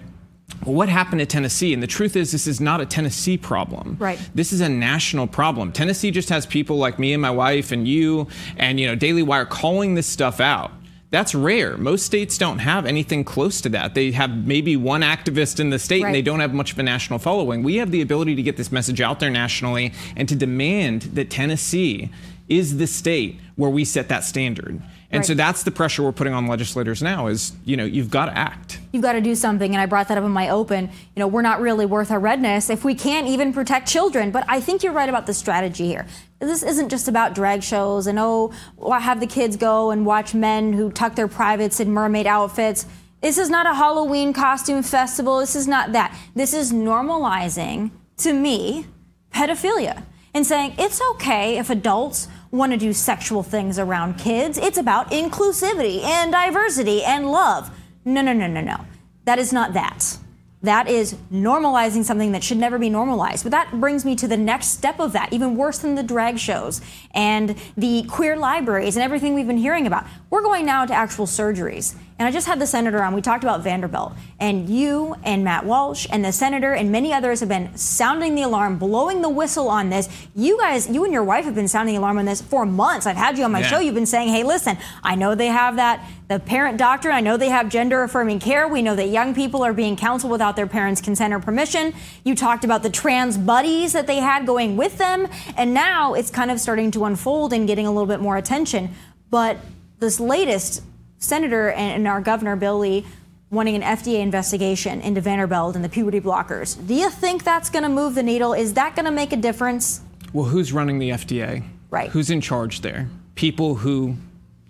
well, 0.65 0.75
what 0.75 0.89
happened 0.89 1.21
to 1.21 1.27
Tennessee? 1.27 1.73
And 1.73 1.83
the 1.83 1.87
truth 1.87 2.17
is, 2.17 2.33
this 2.33 2.47
is 2.47 2.61
not 2.61 2.81
a 2.81 2.87
Tennessee 2.87 3.37
problem. 3.37 3.97
Right. 3.99 4.19
This 4.35 4.53
is 4.53 4.61
a 4.61 4.69
national 4.69 5.27
problem. 5.27 5.73
Tennessee 5.73 6.11
just 6.11 6.29
has 6.29 6.47
people 6.47 6.77
like 6.77 6.99
me 6.99 7.13
and 7.13 7.23
my 7.23 7.31
wife 7.31 7.73
and 7.73 7.87
you 7.87 8.29
and 8.57 8.81
you 8.81 8.87
know 8.87 8.95
Daily 8.95 9.23
Wire 9.23 9.47
calling 9.47 9.95
this 9.95 10.07
stuff 10.07 10.41
out. 10.41 10.73
That's 11.11 11.35
rare. 11.35 11.79
Most 11.79 12.05
states 12.05 12.37
don't 12.37 12.59
have 12.59 12.85
anything 12.85 13.25
close 13.25 13.63
to 13.63 13.71
that. 13.71 13.95
They 13.95 14.11
have 14.13 14.47
maybe 14.47 14.77
one 14.77 15.01
activist 15.01 15.59
in 15.59 15.71
the 15.71 15.79
state 15.79 16.03
right. 16.03 16.09
and 16.09 16.15
they 16.15 16.21
don't 16.21 16.41
have 16.41 16.53
much 16.53 16.73
of 16.73 16.79
a 16.79 16.83
national 16.83 17.19
following. 17.19 17.63
We 17.63 17.77
have 17.77 17.91
the 17.91 18.03
ability 18.03 18.35
to 18.35 18.43
get 18.43 18.59
this 18.59 18.71
message 18.71 19.01
out 19.01 19.19
there 19.19 19.31
nationally 19.31 19.95
and 20.17 20.29
to 20.29 20.37
demand 20.37 21.03
that 21.15 21.31
Tennessee 21.31 22.11
is 22.49 22.77
the 22.77 22.87
state 22.87 23.41
where 23.57 23.71
we 23.71 23.87
set 23.87 24.09
that 24.09 24.25
standard. 24.25 24.83
And 25.11 25.21
right. 25.21 25.27
so 25.27 25.33
that's 25.33 25.63
the 25.63 25.71
pressure 25.71 26.03
we're 26.03 26.13
putting 26.13 26.35
on 26.35 26.47
legislators 26.47 27.03
now 27.03 27.29
is, 27.29 27.53
you 27.65 27.79
know, 27.79 27.85
you've 27.85 28.11
got 28.11 28.27
to 28.27 28.37
act. 28.37 28.79
You've 28.93 29.03
got 29.03 29.15
to 29.15 29.23
do 29.23 29.35
something. 29.35 29.73
And 29.73 29.81
I 29.81 29.87
brought 29.87 30.09
that 30.09 30.19
up 30.19 30.25
in 30.25 30.31
my 30.31 30.51
open. 30.51 30.91
You 31.17 31.21
know, 31.21 31.27
we're 31.27 31.41
not 31.41 31.63
really 31.63 31.87
worth 31.87 32.11
our 32.11 32.21
redness 32.21 32.69
if 32.69 32.85
we 32.85 32.95
can't 32.95 33.27
even 33.27 33.55
protect 33.55 33.89
children. 33.89 34.31
But 34.31 34.45
I 34.49 34.61
think 34.61 34.83
you're 34.83 34.93
right 34.93 35.09
about 35.09 35.25
the 35.25 35.33
strategy 35.33 35.87
here. 35.87 36.07
This 36.41 36.63
isn't 36.63 36.91
just 36.91 37.09
about 37.09 37.35
drag 37.35 37.63
shows 37.63 38.07
and, 38.07 38.19
oh, 38.19 38.53
have 39.01 39.21
the 39.21 39.27
kids 39.27 39.57
go 39.57 39.91
and 39.91 40.05
watch 40.05 40.35
men 40.35 40.75
who 40.75 40.91
tuck 40.91 41.15
their 41.15 41.29
privates 41.29 41.81
in 41.81 41.91
mermaid 41.91 42.27
outfits. 42.27 42.85
This 43.23 43.39
is 43.39 43.49
not 43.49 43.67
a 43.67 43.75
Halloween 43.75 44.35
costume 44.35 44.83
festival. 44.83 45.39
This 45.39 45.57
is 45.57 45.67
not 45.67 45.93
that. 45.93 46.15
This 46.35 46.53
is 46.53 46.71
normalizing, 46.71 47.93
to 48.19 48.35
me, 48.35 48.87
pedophilia 49.33 50.03
and 50.35 50.47
saying 50.47 50.75
it's 50.79 51.01
okay 51.13 51.59
if 51.59 51.71
adults 51.71 52.29
want 52.51 52.73
to 52.73 52.79
do 52.79 52.93
sexual 52.93 53.43
things 53.43 53.79
around 53.79 54.19
kids. 54.19 54.59
It's 54.59 54.79
about 54.79 55.11
inclusivity 55.11 56.03
and 56.03 56.33
diversity 56.33 57.05
and 57.05 57.31
love. 57.31 57.71
No, 58.05 58.23
no, 58.23 58.33
no, 58.33 58.47
no, 58.47 58.61
no. 58.61 58.85
That 59.25 59.39
is 59.39 59.53
not 59.53 59.75
that. 59.75 60.19
that 60.63 60.89
is 60.89 61.15
normalizing 61.33 62.03
something 62.03 62.33
that 62.33 62.43
should 62.43 62.57
never 62.59 62.79
be 62.79 62.91
normalized. 62.91 63.45
But 63.45 63.53
that 63.53 63.81
brings 63.81 64.05
me 64.05 64.17
to 64.17 64.27
the 64.27 64.37
next 64.37 64.69
step 64.69 64.99
of 64.99 65.13
that, 65.13 65.33
even 65.33 65.57
worse 65.57 65.79
than 65.79 65.95
the 65.95 66.03
drag 66.03 66.39
shows 66.39 66.81
and 67.13 67.55
the 67.77 68.05
queer 68.09 68.37
libraries 68.37 68.97
and 68.97 69.05
everything 69.05 69.35
we've 69.35 69.47
been 69.47 69.57
hearing 69.59 69.87
about. 69.87 70.05
We're 70.31 70.43
going 70.43 70.67
now 70.67 70.85
to 70.85 70.95
actual 70.95 71.27
surgeries. 71.27 71.95
And 72.19 72.27
I 72.27 72.33
just 72.33 72.49
had 72.49 72.59
the 72.59 72.67
senator 72.67 73.01
on. 73.05 73.15
We 73.15 73.23
talked 73.23 73.45
about 73.45 73.63
Vanderbilt. 73.63 74.13
And 74.41 74.69
you 74.69 75.15
and 75.23 75.45
Matt 75.45 75.65
Walsh 75.65 76.05
and 76.11 76.25
the 76.25 76.33
senator 76.33 76.75
and 76.75 76.91
many 76.91 77.13
others 77.13 77.39
have 77.41 77.49
been 77.49 77.77
sounding 77.77 78.35
the 78.35 78.43
alarm, 78.43 78.77
blowing 78.77 79.23
the 79.23 79.29
whistle 79.29 79.69
on 79.69 79.91
this. 79.91 80.09
You 80.35 80.59
guys, 80.59 80.89
you 80.89 81.05
and 81.05 81.13
your 81.13 81.23
wife 81.23 81.45
have 81.45 81.55
been 81.55 81.69
sounding 81.69 81.95
the 81.95 82.01
alarm 82.01 82.19
on 82.19 82.25
this 82.25 82.43
for 82.43 82.67
months. 82.67 83.07
I've 83.07 83.17
had 83.17 83.39
you 83.39 83.45
on 83.45 83.53
my 83.53 83.61
yeah. 83.61 83.67
show. 83.67 83.79
You've 83.79 83.95
been 83.95 84.05
saying, 84.05 84.31
hey, 84.31 84.43
listen, 84.43 84.79
I 85.05 85.15
know 85.15 85.37
they 85.37 85.47
have 85.47 85.77
that, 85.77 86.05
the 86.27 86.41
parent 86.41 86.77
doctrine. 86.77 87.15
I 87.15 87.21
know 87.21 87.37
they 87.37 87.51
have 87.51 87.69
gender 87.69 88.03
affirming 88.03 88.41
care. 88.41 88.67
We 88.67 88.83
know 88.83 88.97
that 88.97 89.11
young 89.11 89.33
people 89.33 89.63
are 89.63 89.73
being 89.73 89.95
counseled 89.95 90.33
without 90.33 90.57
their 90.57 90.67
parents' 90.67 91.01
consent 91.01 91.33
or 91.33 91.39
permission. 91.39 91.95
You 92.25 92.35
talked 92.35 92.65
about 92.65 92.83
the 92.83 92.91
trans 92.91 93.39
buddies 93.39 93.93
that 93.93 94.09
they 94.09 94.17
had 94.17 94.45
going 94.45 94.77
with 94.77 94.99
them. 94.99 95.29
And 95.57 95.73
now 95.73 96.15
it's 96.15 96.31
kind 96.31 96.51
of 96.51 96.59
starting 96.59 96.91
to 96.93 97.05
unfold 97.05 97.53
and 97.53 97.69
getting 97.69 97.87
a 97.87 97.93
little 97.93 98.07
bit 98.07 98.19
more 98.19 98.37
attention. 98.37 98.91
But 99.31 99.59
this 100.01 100.19
latest 100.19 100.83
senator 101.19 101.71
and 101.73 102.07
our 102.07 102.21
governor, 102.21 102.57
Bill 102.57 102.79
Lee, 102.79 103.05
wanting 103.51 103.75
an 103.75 103.83
FDA 103.83 104.21
investigation 104.21 105.01
into 105.01 105.21
Vanderbilt 105.21 105.75
and 105.75 105.85
the 105.85 105.89
puberty 105.89 106.21
blockers. 106.21 106.75
Do 106.87 106.95
you 106.95 107.11
think 107.11 107.45
that's 107.45 107.71
going 107.71 107.83
to 107.83 107.89
move 107.89 108.15
the 108.15 108.23
needle? 108.23 108.53
Is 108.53 108.75
that 108.75 108.95
going 108.95 109.07
to 109.07 109.11
make 109.11 109.33
a 109.33 109.37
difference? 109.37 110.03
Well, 110.33 110.45
who's 110.45 110.73
running 110.73 110.99
the 110.99 111.11
FDA? 111.11 111.65
Right. 111.91 112.11
Who's 112.11 112.31
in 112.31 112.41
charge 112.41 112.83
there? 112.83 113.09
People 113.35 113.77
who, 113.77 114.17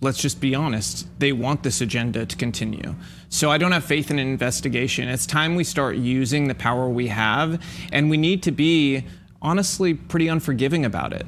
let's 0.01 0.19
just 0.19 0.41
be 0.41 0.55
honest, 0.55 1.09
they 1.19 1.33
want 1.33 1.65
this 1.65 1.81
agenda 1.81 2.25
to 2.25 2.37
continue. 2.37 2.95
So 3.29 3.51
I 3.51 3.59
don't 3.59 3.73
have 3.73 3.85
faith 3.85 4.11
in 4.11 4.19
an 4.19 4.29
investigation. 4.29 5.09
It's 5.09 5.27
time 5.27 5.57
we 5.57 5.65
start 5.65 5.97
using 5.97 6.47
the 6.47 6.55
power 6.55 6.89
we 6.89 7.09
have, 7.09 7.61
and 7.93 8.09
we 8.09 8.17
need 8.17 8.45
to 8.45 8.53
be 8.53 9.05
honestly 9.43 9.95
pretty 9.95 10.29
unforgiving 10.29 10.85
about 10.85 11.13
it. 11.13 11.27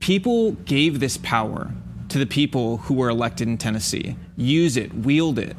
People 0.00 0.52
gave 0.52 1.00
this 1.00 1.16
power 1.18 1.70
to 2.10 2.18
the 2.18 2.26
people 2.26 2.78
who 2.78 2.94
were 2.94 3.08
elected 3.08 3.48
in 3.48 3.56
Tennessee. 3.56 4.16
Use 4.36 4.76
it, 4.76 4.92
wield 4.94 5.38
it, 5.38 5.56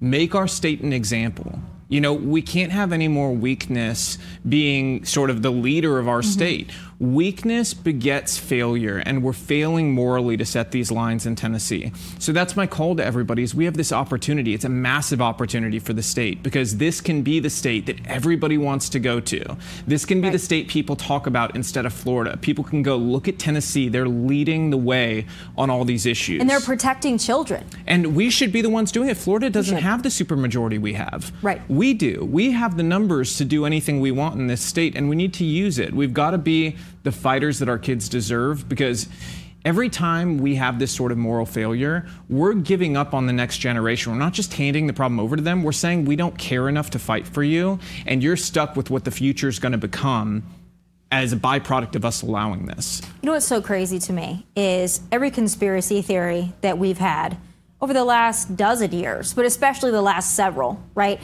make 0.00 0.34
our 0.34 0.48
state 0.48 0.80
an 0.80 0.92
example. 0.92 1.60
You 1.88 2.00
know, 2.00 2.14
we 2.14 2.40
can't 2.40 2.72
have 2.72 2.92
any 2.92 3.08
more 3.08 3.32
weakness 3.32 4.16
being 4.48 5.04
sort 5.04 5.28
of 5.28 5.42
the 5.42 5.50
leader 5.50 5.98
of 5.98 6.08
our 6.08 6.20
mm-hmm. 6.20 6.30
state. 6.30 6.70
Weakness 7.02 7.74
begets 7.74 8.38
failure, 8.38 8.98
and 8.98 9.24
we're 9.24 9.32
failing 9.32 9.90
morally 9.92 10.36
to 10.36 10.44
set 10.44 10.70
these 10.70 10.92
lines 10.92 11.26
in 11.26 11.34
Tennessee. 11.34 11.90
So 12.20 12.30
that's 12.30 12.54
my 12.54 12.64
call 12.68 12.94
to 12.94 13.04
everybody 13.04 13.42
is 13.42 13.56
we 13.56 13.64
have 13.64 13.76
this 13.76 13.90
opportunity. 13.90 14.54
It's 14.54 14.64
a 14.64 14.68
massive 14.68 15.20
opportunity 15.20 15.80
for 15.80 15.94
the 15.94 16.02
state 16.04 16.44
because 16.44 16.76
this 16.76 17.00
can 17.00 17.22
be 17.22 17.40
the 17.40 17.50
state 17.50 17.86
that 17.86 18.06
everybody 18.06 18.56
wants 18.56 18.88
to 18.90 19.00
go 19.00 19.18
to. 19.18 19.56
This 19.84 20.04
can 20.04 20.20
be 20.20 20.28
right. 20.28 20.32
the 20.32 20.38
state 20.38 20.68
people 20.68 20.94
talk 20.94 21.26
about 21.26 21.56
instead 21.56 21.86
of 21.86 21.92
Florida. 21.92 22.36
People 22.36 22.62
can 22.62 22.84
go 22.84 22.96
look 22.96 23.26
at 23.26 23.36
Tennessee. 23.36 23.88
They're 23.88 24.06
leading 24.06 24.70
the 24.70 24.76
way 24.76 25.26
on 25.58 25.70
all 25.70 25.84
these 25.84 26.06
issues. 26.06 26.40
And 26.40 26.48
they're 26.48 26.60
protecting 26.60 27.18
children. 27.18 27.66
And 27.84 28.14
we 28.14 28.30
should 28.30 28.52
be 28.52 28.62
the 28.62 28.70
ones 28.70 28.92
doing 28.92 29.08
it. 29.08 29.16
Florida 29.16 29.50
doesn't 29.50 29.78
have 29.78 30.04
the 30.04 30.08
supermajority 30.08 30.80
we 30.80 30.92
have. 30.92 31.32
Right. 31.42 31.68
We 31.68 31.94
do. 31.94 32.24
We 32.30 32.52
have 32.52 32.76
the 32.76 32.84
numbers 32.84 33.36
to 33.38 33.44
do 33.44 33.66
anything 33.66 33.98
we 33.98 34.12
want 34.12 34.36
in 34.36 34.46
this 34.46 34.60
state, 34.60 34.94
and 34.94 35.08
we 35.08 35.16
need 35.16 35.34
to 35.34 35.44
use 35.44 35.80
it. 35.80 35.92
We've 35.92 36.14
got 36.14 36.30
to 36.30 36.38
be 36.38 36.76
the 37.02 37.12
fighters 37.12 37.58
that 37.58 37.68
our 37.68 37.78
kids 37.78 38.08
deserve 38.08 38.68
because 38.68 39.08
every 39.64 39.88
time 39.88 40.38
we 40.38 40.56
have 40.56 40.78
this 40.78 40.92
sort 40.92 41.12
of 41.12 41.18
moral 41.18 41.46
failure, 41.46 42.06
we're 42.28 42.54
giving 42.54 42.96
up 42.96 43.14
on 43.14 43.26
the 43.26 43.32
next 43.32 43.58
generation. 43.58 44.12
We're 44.12 44.18
not 44.18 44.32
just 44.32 44.54
handing 44.54 44.86
the 44.86 44.92
problem 44.92 45.20
over 45.20 45.36
to 45.36 45.42
them, 45.42 45.62
we're 45.62 45.72
saying 45.72 46.04
we 46.04 46.16
don't 46.16 46.36
care 46.38 46.68
enough 46.68 46.90
to 46.90 46.98
fight 46.98 47.26
for 47.26 47.42
you, 47.42 47.78
and 48.06 48.22
you're 48.22 48.36
stuck 48.36 48.76
with 48.76 48.90
what 48.90 49.04
the 49.04 49.10
future 49.10 49.48
is 49.48 49.58
going 49.58 49.72
to 49.72 49.78
become 49.78 50.44
as 51.10 51.32
a 51.32 51.36
byproduct 51.36 51.94
of 51.94 52.04
us 52.04 52.22
allowing 52.22 52.66
this. 52.66 53.02
You 53.20 53.26
know 53.26 53.32
what's 53.32 53.46
so 53.46 53.60
crazy 53.60 53.98
to 53.98 54.12
me 54.12 54.46
is 54.56 55.02
every 55.12 55.30
conspiracy 55.30 56.00
theory 56.00 56.54
that 56.62 56.78
we've 56.78 56.98
had 56.98 57.36
over 57.82 57.92
the 57.92 58.04
last 58.04 58.56
dozen 58.56 58.92
years, 58.92 59.34
but 59.34 59.44
especially 59.44 59.90
the 59.90 60.00
last 60.00 60.34
several, 60.34 60.82
right? 60.94 61.20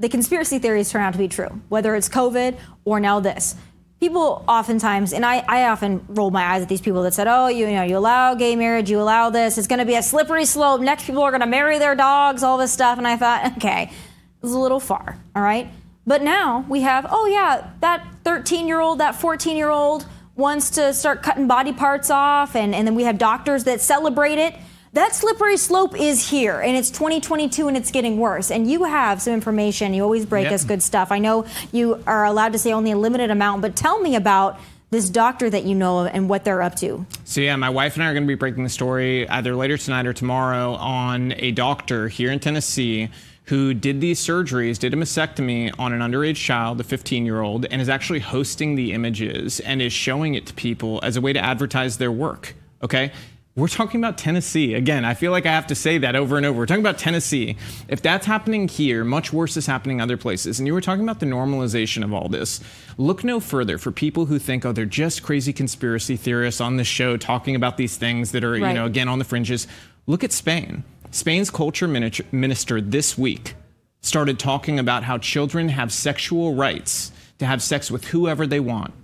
The 0.00 0.08
conspiracy 0.08 0.58
theories 0.58 0.90
turn 0.90 1.02
out 1.02 1.12
to 1.12 1.18
be 1.18 1.28
true, 1.28 1.60
whether 1.68 1.94
it's 1.94 2.08
COVID 2.08 2.58
or 2.84 2.98
now 2.98 3.20
this 3.20 3.54
people 4.00 4.42
oftentimes, 4.48 5.12
and 5.12 5.24
I, 5.24 5.44
I 5.46 5.68
often 5.68 6.04
roll 6.08 6.30
my 6.30 6.42
eyes 6.42 6.62
at 6.62 6.68
these 6.68 6.80
people 6.80 7.02
that 7.02 7.12
said, 7.12 7.28
oh, 7.28 7.48
you, 7.48 7.66
you 7.66 7.74
know, 7.74 7.82
you 7.82 7.98
allow 7.98 8.34
gay 8.34 8.56
marriage, 8.56 8.90
you 8.90 9.00
allow 9.00 9.28
this, 9.28 9.58
it's 9.58 9.68
going 9.68 9.78
to 9.78 9.84
be 9.84 9.94
a 9.94 10.02
slippery 10.02 10.46
slope. 10.46 10.80
Next, 10.80 11.04
people 11.04 11.22
are 11.22 11.30
going 11.30 11.42
to 11.42 11.46
marry 11.46 11.78
their 11.78 11.94
dogs, 11.94 12.42
all 12.42 12.56
this 12.56 12.72
stuff. 12.72 12.96
And 12.96 13.06
I 13.06 13.16
thought, 13.16 13.52
okay, 13.58 13.84
it 13.84 14.42
was 14.42 14.52
a 14.52 14.58
little 14.58 14.80
far, 14.80 15.18
all 15.36 15.42
right? 15.42 15.68
But 16.06 16.22
now 16.22 16.64
we 16.68 16.80
have, 16.80 17.06
oh, 17.10 17.26
yeah, 17.26 17.70
that 17.80 18.06
13 18.24 18.66
year 18.66 18.80
old, 18.80 18.98
that 18.98 19.14
14 19.14 19.56
year 19.56 19.68
old 19.68 20.06
wants 20.34 20.70
to 20.70 20.94
start 20.94 21.22
cutting 21.22 21.46
body 21.46 21.72
parts 21.72 22.08
off, 22.10 22.56
and, 22.56 22.74
and 22.74 22.86
then 22.86 22.94
we 22.94 23.02
have 23.02 23.18
doctors 23.18 23.64
that 23.64 23.82
celebrate 23.82 24.38
it 24.38 24.54
that 24.92 25.14
slippery 25.14 25.56
slope 25.56 25.98
is 25.98 26.30
here 26.30 26.60
and 26.60 26.76
it's 26.76 26.90
2022 26.90 27.68
and 27.68 27.76
it's 27.76 27.90
getting 27.90 28.18
worse 28.18 28.50
and 28.50 28.70
you 28.70 28.84
have 28.84 29.22
some 29.22 29.32
information 29.32 29.94
you 29.94 30.02
always 30.02 30.26
break 30.26 30.44
yep. 30.44 30.52
us 30.52 30.64
good 30.64 30.82
stuff 30.82 31.12
i 31.12 31.18
know 31.18 31.46
you 31.72 32.02
are 32.06 32.24
allowed 32.24 32.52
to 32.52 32.58
say 32.58 32.72
only 32.72 32.90
a 32.90 32.96
limited 32.96 33.30
amount 33.30 33.62
but 33.62 33.76
tell 33.76 34.00
me 34.00 34.16
about 34.16 34.58
this 34.90 35.08
doctor 35.08 35.48
that 35.48 35.64
you 35.64 35.74
know 35.74 36.04
and 36.04 36.28
what 36.28 36.44
they're 36.44 36.62
up 36.62 36.74
to. 36.74 37.06
So, 37.24 37.40
yeah, 37.40 37.54
my 37.56 37.70
wife 37.70 37.94
and 37.94 38.02
I 38.02 38.08
are 38.08 38.12
going 38.12 38.24
to 38.24 38.28
be 38.28 38.34
breaking 38.34 38.64
the 38.64 38.70
story 38.70 39.28
either 39.28 39.54
later 39.54 39.78
tonight 39.78 40.04
or 40.04 40.12
tomorrow 40.12 40.72
on 40.72 41.32
a 41.36 41.52
doctor 41.52 42.08
here 42.08 42.32
in 42.32 42.40
Tennessee 42.40 43.08
who 43.44 43.72
did 43.72 44.00
these 44.00 44.20
surgeries, 44.20 44.78
did 44.78 44.92
a 44.92 44.96
mastectomy 44.96 45.72
on 45.78 45.92
an 45.92 46.00
underage 46.00 46.36
child, 46.36 46.80
a 46.80 46.84
15 46.84 47.24
year 47.24 47.40
old, 47.40 47.66
and 47.66 47.80
is 47.80 47.88
actually 47.88 48.20
hosting 48.20 48.74
the 48.74 48.92
images 48.92 49.60
and 49.60 49.80
is 49.80 49.92
showing 49.92 50.34
it 50.34 50.46
to 50.46 50.54
people 50.54 51.00
as 51.02 51.16
a 51.16 51.20
way 51.20 51.32
to 51.32 51.40
advertise 51.40 51.98
their 51.98 52.12
work. 52.12 52.54
Okay? 52.82 53.12
We're 53.60 53.68
talking 53.68 54.00
about 54.00 54.16
Tennessee. 54.16 54.72
Again, 54.72 55.04
I 55.04 55.12
feel 55.12 55.32
like 55.32 55.44
I 55.44 55.52
have 55.52 55.66
to 55.66 55.74
say 55.74 55.98
that 55.98 56.16
over 56.16 56.38
and 56.38 56.46
over. 56.46 56.60
We're 56.60 56.66
talking 56.66 56.82
about 56.82 56.96
Tennessee. 56.96 57.58
If 57.88 58.00
that's 58.00 58.24
happening 58.24 58.68
here, 58.68 59.04
much 59.04 59.34
worse 59.34 59.54
is 59.58 59.66
happening 59.66 60.00
other 60.00 60.16
places. 60.16 60.58
And 60.58 60.66
you 60.66 60.72
were 60.72 60.80
talking 60.80 61.02
about 61.02 61.20
the 61.20 61.26
normalization 61.26 62.02
of 62.02 62.14
all 62.14 62.30
this. 62.30 62.62
Look 62.96 63.22
no 63.22 63.38
further 63.38 63.76
for 63.76 63.92
people 63.92 64.24
who 64.24 64.38
think, 64.38 64.64
oh, 64.64 64.72
they're 64.72 64.86
just 64.86 65.22
crazy 65.22 65.52
conspiracy 65.52 66.16
theorists 66.16 66.62
on 66.62 66.78
this 66.78 66.86
show 66.86 67.18
talking 67.18 67.54
about 67.54 67.76
these 67.76 67.98
things 67.98 68.32
that 68.32 68.44
are, 68.44 68.52
right. 68.52 68.68
you 68.68 68.72
know, 68.72 68.86
again, 68.86 69.08
on 69.08 69.18
the 69.18 69.26
fringes. 69.26 69.66
Look 70.06 70.24
at 70.24 70.32
Spain. 70.32 70.82
Spain's 71.10 71.50
culture 71.50 71.86
minister 71.86 72.80
this 72.80 73.18
week 73.18 73.56
started 74.00 74.38
talking 74.38 74.78
about 74.78 75.04
how 75.04 75.18
children 75.18 75.68
have 75.68 75.92
sexual 75.92 76.54
rights 76.54 77.12
to 77.38 77.44
have 77.44 77.62
sex 77.62 77.90
with 77.90 78.06
whoever 78.06 78.46
they 78.46 78.60
want 78.60 78.94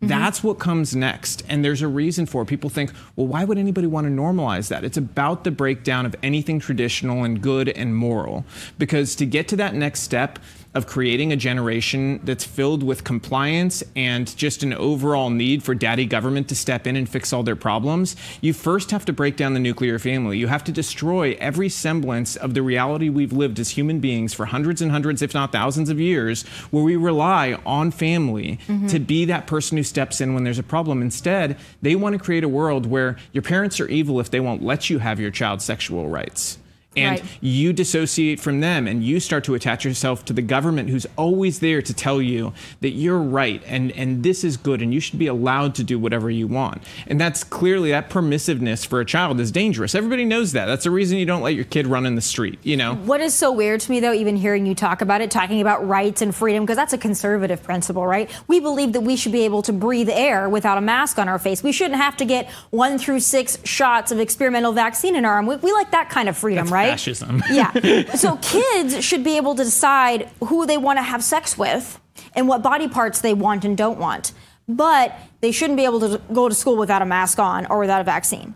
Mm-hmm. 0.00 0.08
That's 0.08 0.42
what 0.42 0.58
comes 0.58 0.96
next. 0.96 1.42
And 1.46 1.62
there's 1.62 1.82
a 1.82 1.88
reason 1.88 2.24
for 2.24 2.42
it. 2.42 2.46
People 2.46 2.70
think, 2.70 2.90
well, 3.16 3.26
why 3.26 3.44
would 3.44 3.58
anybody 3.58 3.86
want 3.86 4.06
to 4.06 4.10
normalize 4.10 4.68
that? 4.68 4.82
It's 4.82 4.96
about 4.96 5.44
the 5.44 5.50
breakdown 5.50 6.06
of 6.06 6.16
anything 6.22 6.58
traditional 6.58 7.22
and 7.22 7.42
good 7.42 7.68
and 7.68 7.94
moral. 7.94 8.46
Because 8.78 9.14
to 9.16 9.26
get 9.26 9.46
to 9.48 9.56
that 9.56 9.74
next 9.74 10.00
step, 10.00 10.38
of 10.74 10.86
creating 10.86 11.32
a 11.32 11.36
generation 11.36 12.20
that's 12.22 12.44
filled 12.44 12.82
with 12.82 13.02
compliance 13.02 13.82
and 13.96 14.36
just 14.36 14.62
an 14.62 14.72
overall 14.74 15.28
need 15.28 15.62
for 15.62 15.74
daddy 15.74 16.06
government 16.06 16.48
to 16.48 16.54
step 16.54 16.86
in 16.86 16.94
and 16.94 17.08
fix 17.08 17.32
all 17.32 17.42
their 17.42 17.56
problems, 17.56 18.14
you 18.40 18.52
first 18.52 18.92
have 18.92 19.04
to 19.04 19.12
break 19.12 19.36
down 19.36 19.54
the 19.54 19.60
nuclear 19.60 19.98
family. 19.98 20.38
You 20.38 20.46
have 20.46 20.62
to 20.64 20.72
destroy 20.72 21.36
every 21.40 21.68
semblance 21.68 22.36
of 22.36 22.54
the 22.54 22.62
reality 22.62 23.08
we've 23.08 23.32
lived 23.32 23.58
as 23.58 23.70
human 23.70 23.98
beings 23.98 24.32
for 24.32 24.46
hundreds 24.46 24.80
and 24.80 24.92
hundreds, 24.92 25.22
if 25.22 25.34
not 25.34 25.50
thousands 25.50 25.90
of 25.90 25.98
years, 25.98 26.44
where 26.70 26.84
we 26.84 26.94
rely 26.94 27.58
on 27.66 27.90
family 27.90 28.58
mm-hmm. 28.68 28.86
to 28.86 29.00
be 29.00 29.24
that 29.24 29.48
person 29.48 29.76
who 29.76 29.82
steps 29.82 30.20
in 30.20 30.34
when 30.34 30.44
there's 30.44 30.58
a 30.58 30.62
problem. 30.62 31.02
Instead, 31.02 31.56
they 31.82 31.96
want 31.96 32.12
to 32.12 32.18
create 32.18 32.44
a 32.44 32.48
world 32.48 32.86
where 32.86 33.16
your 33.32 33.42
parents 33.42 33.80
are 33.80 33.88
evil 33.88 34.20
if 34.20 34.30
they 34.30 34.40
won't 34.40 34.62
let 34.62 34.88
you 34.88 34.98
have 34.98 35.18
your 35.18 35.30
child's 35.30 35.64
sexual 35.64 36.08
rights 36.08 36.58
and 36.96 37.20
right. 37.20 37.38
you 37.40 37.72
dissociate 37.72 38.40
from 38.40 38.58
them 38.58 38.88
and 38.88 39.04
you 39.04 39.20
start 39.20 39.44
to 39.44 39.54
attach 39.54 39.84
yourself 39.84 40.24
to 40.24 40.32
the 40.32 40.42
government 40.42 40.90
who's 40.90 41.06
always 41.16 41.60
there 41.60 41.80
to 41.80 41.94
tell 41.94 42.20
you 42.20 42.52
that 42.80 42.90
you're 42.90 43.20
right 43.20 43.62
and 43.64 43.92
and 43.92 44.24
this 44.24 44.42
is 44.42 44.56
good 44.56 44.82
and 44.82 44.92
you 44.92 44.98
should 44.98 45.18
be 45.18 45.28
allowed 45.28 45.72
to 45.76 45.84
do 45.84 46.00
whatever 46.00 46.28
you 46.28 46.48
want. 46.48 46.82
And 47.06 47.20
that's 47.20 47.44
clearly 47.44 47.92
that 47.92 48.10
permissiveness 48.10 48.84
for 48.84 49.00
a 49.00 49.04
child 49.04 49.38
is 49.38 49.52
dangerous. 49.52 49.94
Everybody 49.94 50.24
knows 50.24 50.50
that. 50.52 50.66
That's 50.66 50.82
the 50.82 50.90
reason 50.90 51.18
you 51.18 51.26
don't 51.26 51.42
let 51.42 51.54
your 51.54 51.64
kid 51.64 51.86
run 51.86 52.06
in 52.06 52.16
the 52.16 52.20
street 52.20 52.58
you 52.62 52.76
know? 52.76 52.96
What 52.96 53.20
is 53.20 53.34
so 53.34 53.52
weird 53.52 53.80
to 53.80 53.90
me 53.90 54.00
though 54.00 54.12
even 54.12 54.34
hearing 54.34 54.66
you 54.66 54.74
talk 54.74 55.00
about 55.00 55.20
it 55.20 55.30
talking 55.30 55.60
about 55.60 55.86
rights 55.86 56.22
and 56.22 56.34
freedom 56.34 56.64
because 56.64 56.76
that's 56.76 56.92
a 56.92 56.98
conservative 56.98 57.62
principle 57.62 58.04
right? 58.04 58.28
We 58.48 58.58
believe 58.58 58.94
that 58.94 59.02
we 59.02 59.14
should 59.14 59.32
be 59.32 59.44
able 59.44 59.62
to 59.62 59.72
breathe 59.72 60.10
air 60.10 60.48
without 60.48 60.76
a 60.76 60.80
mask 60.80 61.20
on 61.20 61.28
our 61.28 61.38
face. 61.38 61.62
We 61.62 61.70
shouldn't 61.70 62.00
have 62.00 62.16
to 62.16 62.24
get 62.24 62.50
one 62.70 62.98
through 62.98 63.20
six 63.20 63.58
shots 63.64 64.10
of 64.10 64.18
experimental 64.18 64.72
vaccine 64.72 65.14
in 65.14 65.24
our 65.24 65.34
arm. 65.34 65.46
We, 65.46 65.54
we 65.56 65.72
like 65.72 65.92
that 65.92 66.10
kind 66.10 66.28
of 66.28 66.36
freedom 66.36 66.64
that's 66.64 66.72
right 66.72 66.79
right? 66.84 66.90
Fascism. 66.90 67.42
yeah. 67.50 68.14
So 68.14 68.36
kids 68.36 69.04
should 69.04 69.24
be 69.24 69.36
able 69.36 69.54
to 69.54 69.64
decide 69.64 70.28
who 70.44 70.66
they 70.66 70.76
want 70.76 70.98
to 70.98 71.02
have 71.02 71.22
sex 71.22 71.56
with 71.56 72.00
and 72.34 72.48
what 72.48 72.62
body 72.62 72.88
parts 72.88 73.20
they 73.20 73.34
want 73.34 73.64
and 73.64 73.76
don't 73.76 73.98
want. 73.98 74.32
But 74.68 75.16
they 75.40 75.52
shouldn't 75.52 75.76
be 75.76 75.84
able 75.84 76.00
to 76.00 76.20
go 76.32 76.48
to 76.48 76.54
school 76.54 76.76
without 76.76 77.02
a 77.02 77.06
mask 77.06 77.38
on 77.38 77.66
or 77.66 77.78
without 77.78 78.00
a 78.00 78.04
vaccine. 78.04 78.54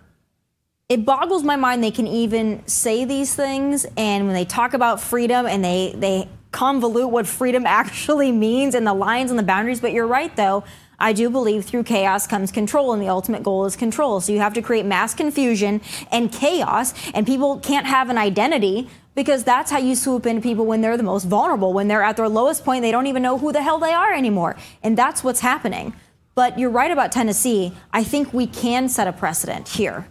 It 0.88 1.04
boggles 1.04 1.42
my 1.42 1.56
mind 1.56 1.82
they 1.82 1.90
can 1.90 2.06
even 2.06 2.66
say 2.66 3.04
these 3.04 3.34
things 3.34 3.86
and 3.96 4.26
when 4.26 4.34
they 4.34 4.44
talk 4.44 4.74
about 4.74 5.00
freedom 5.00 5.46
and 5.46 5.64
they 5.64 5.94
they 5.96 6.28
convolute 6.52 7.10
what 7.10 7.26
freedom 7.26 7.66
actually 7.66 8.32
means 8.32 8.74
and 8.74 8.86
the 8.86 8.94
lines 8.94 9.30
and 9.30 9.38
the 9.38 9.44
boundaries. 9.44 9.80
But 9.80 9.92
you're 9.92 10.06
right, 10.06 10.34
though. 10.36 10.64
I 10.98 11.12
do 11.12 11.30
believe 11.30 11.64
through 11.64 11.84
chaos 11.84 12.26
comes 12.26 12.52
control, 12.52 12.92
and 12.92 13.02
the 13.02 13.08
ultimate 13.08 13.42
goal 13.42 13.64
is 13.64 13.76
control. 13.76 14.20
So 14.20 14.32
you 14.32 14.38
have 14.38 14.54
to 14.54 14.62
create 14.62 14.86
mass 14.86 15.14
confusion 15.14 15.80
and 16.10 16.32
chaos, 16.32 16.94
and 17.14 17.26
people 17.26 17.58
can't 17.58 17.86
have 17.86 18.10
an 18.10 18.18
identity 18.18 18.88
because 19.14 19.44
that's 19.44 19.70
how 19.70 19.78
you 19.78 19.94
swoop 19.94 20.26
into 20.26 20.42
people 20.42 20.66
when 20.66 20.80
they're 20.80 20.96
the 20.96 21.02
most 21.02 21.24
vulnerable. 21.24 21.72
When 21.72 21.88
they're 21.88 22.02
at 22.02 22.16
their 22.16 22.28
lowest 22.28 22.64
point, 22.64 22.82
they 22.82 22.90
don't 22.90 23.06
even 23.06 23.22
know 23.22 23.38
who 23.38 23.52
the 23.52 23.62
hell 23.62 23.78
they 23.78 23.92
are 23.92 24.12
anymore. 24.12 24.56
And 24.82 24.98
that's 24.98 25.22
what's 25.22 25.40
happening. 25.40 25.94
But 26.34 26.58
you're 26.58 26.70
right 26.70 26.90
about 26.90 27.12
Tennessee. 27.12 27.72
I 27.92 28.02
think 28.02 28.34
we 28.34 28.46
can 28.46 28.88
set 28.88 29.06
a 29.06 29.12
precedent 29.12 29.68
here. 29.68 30.08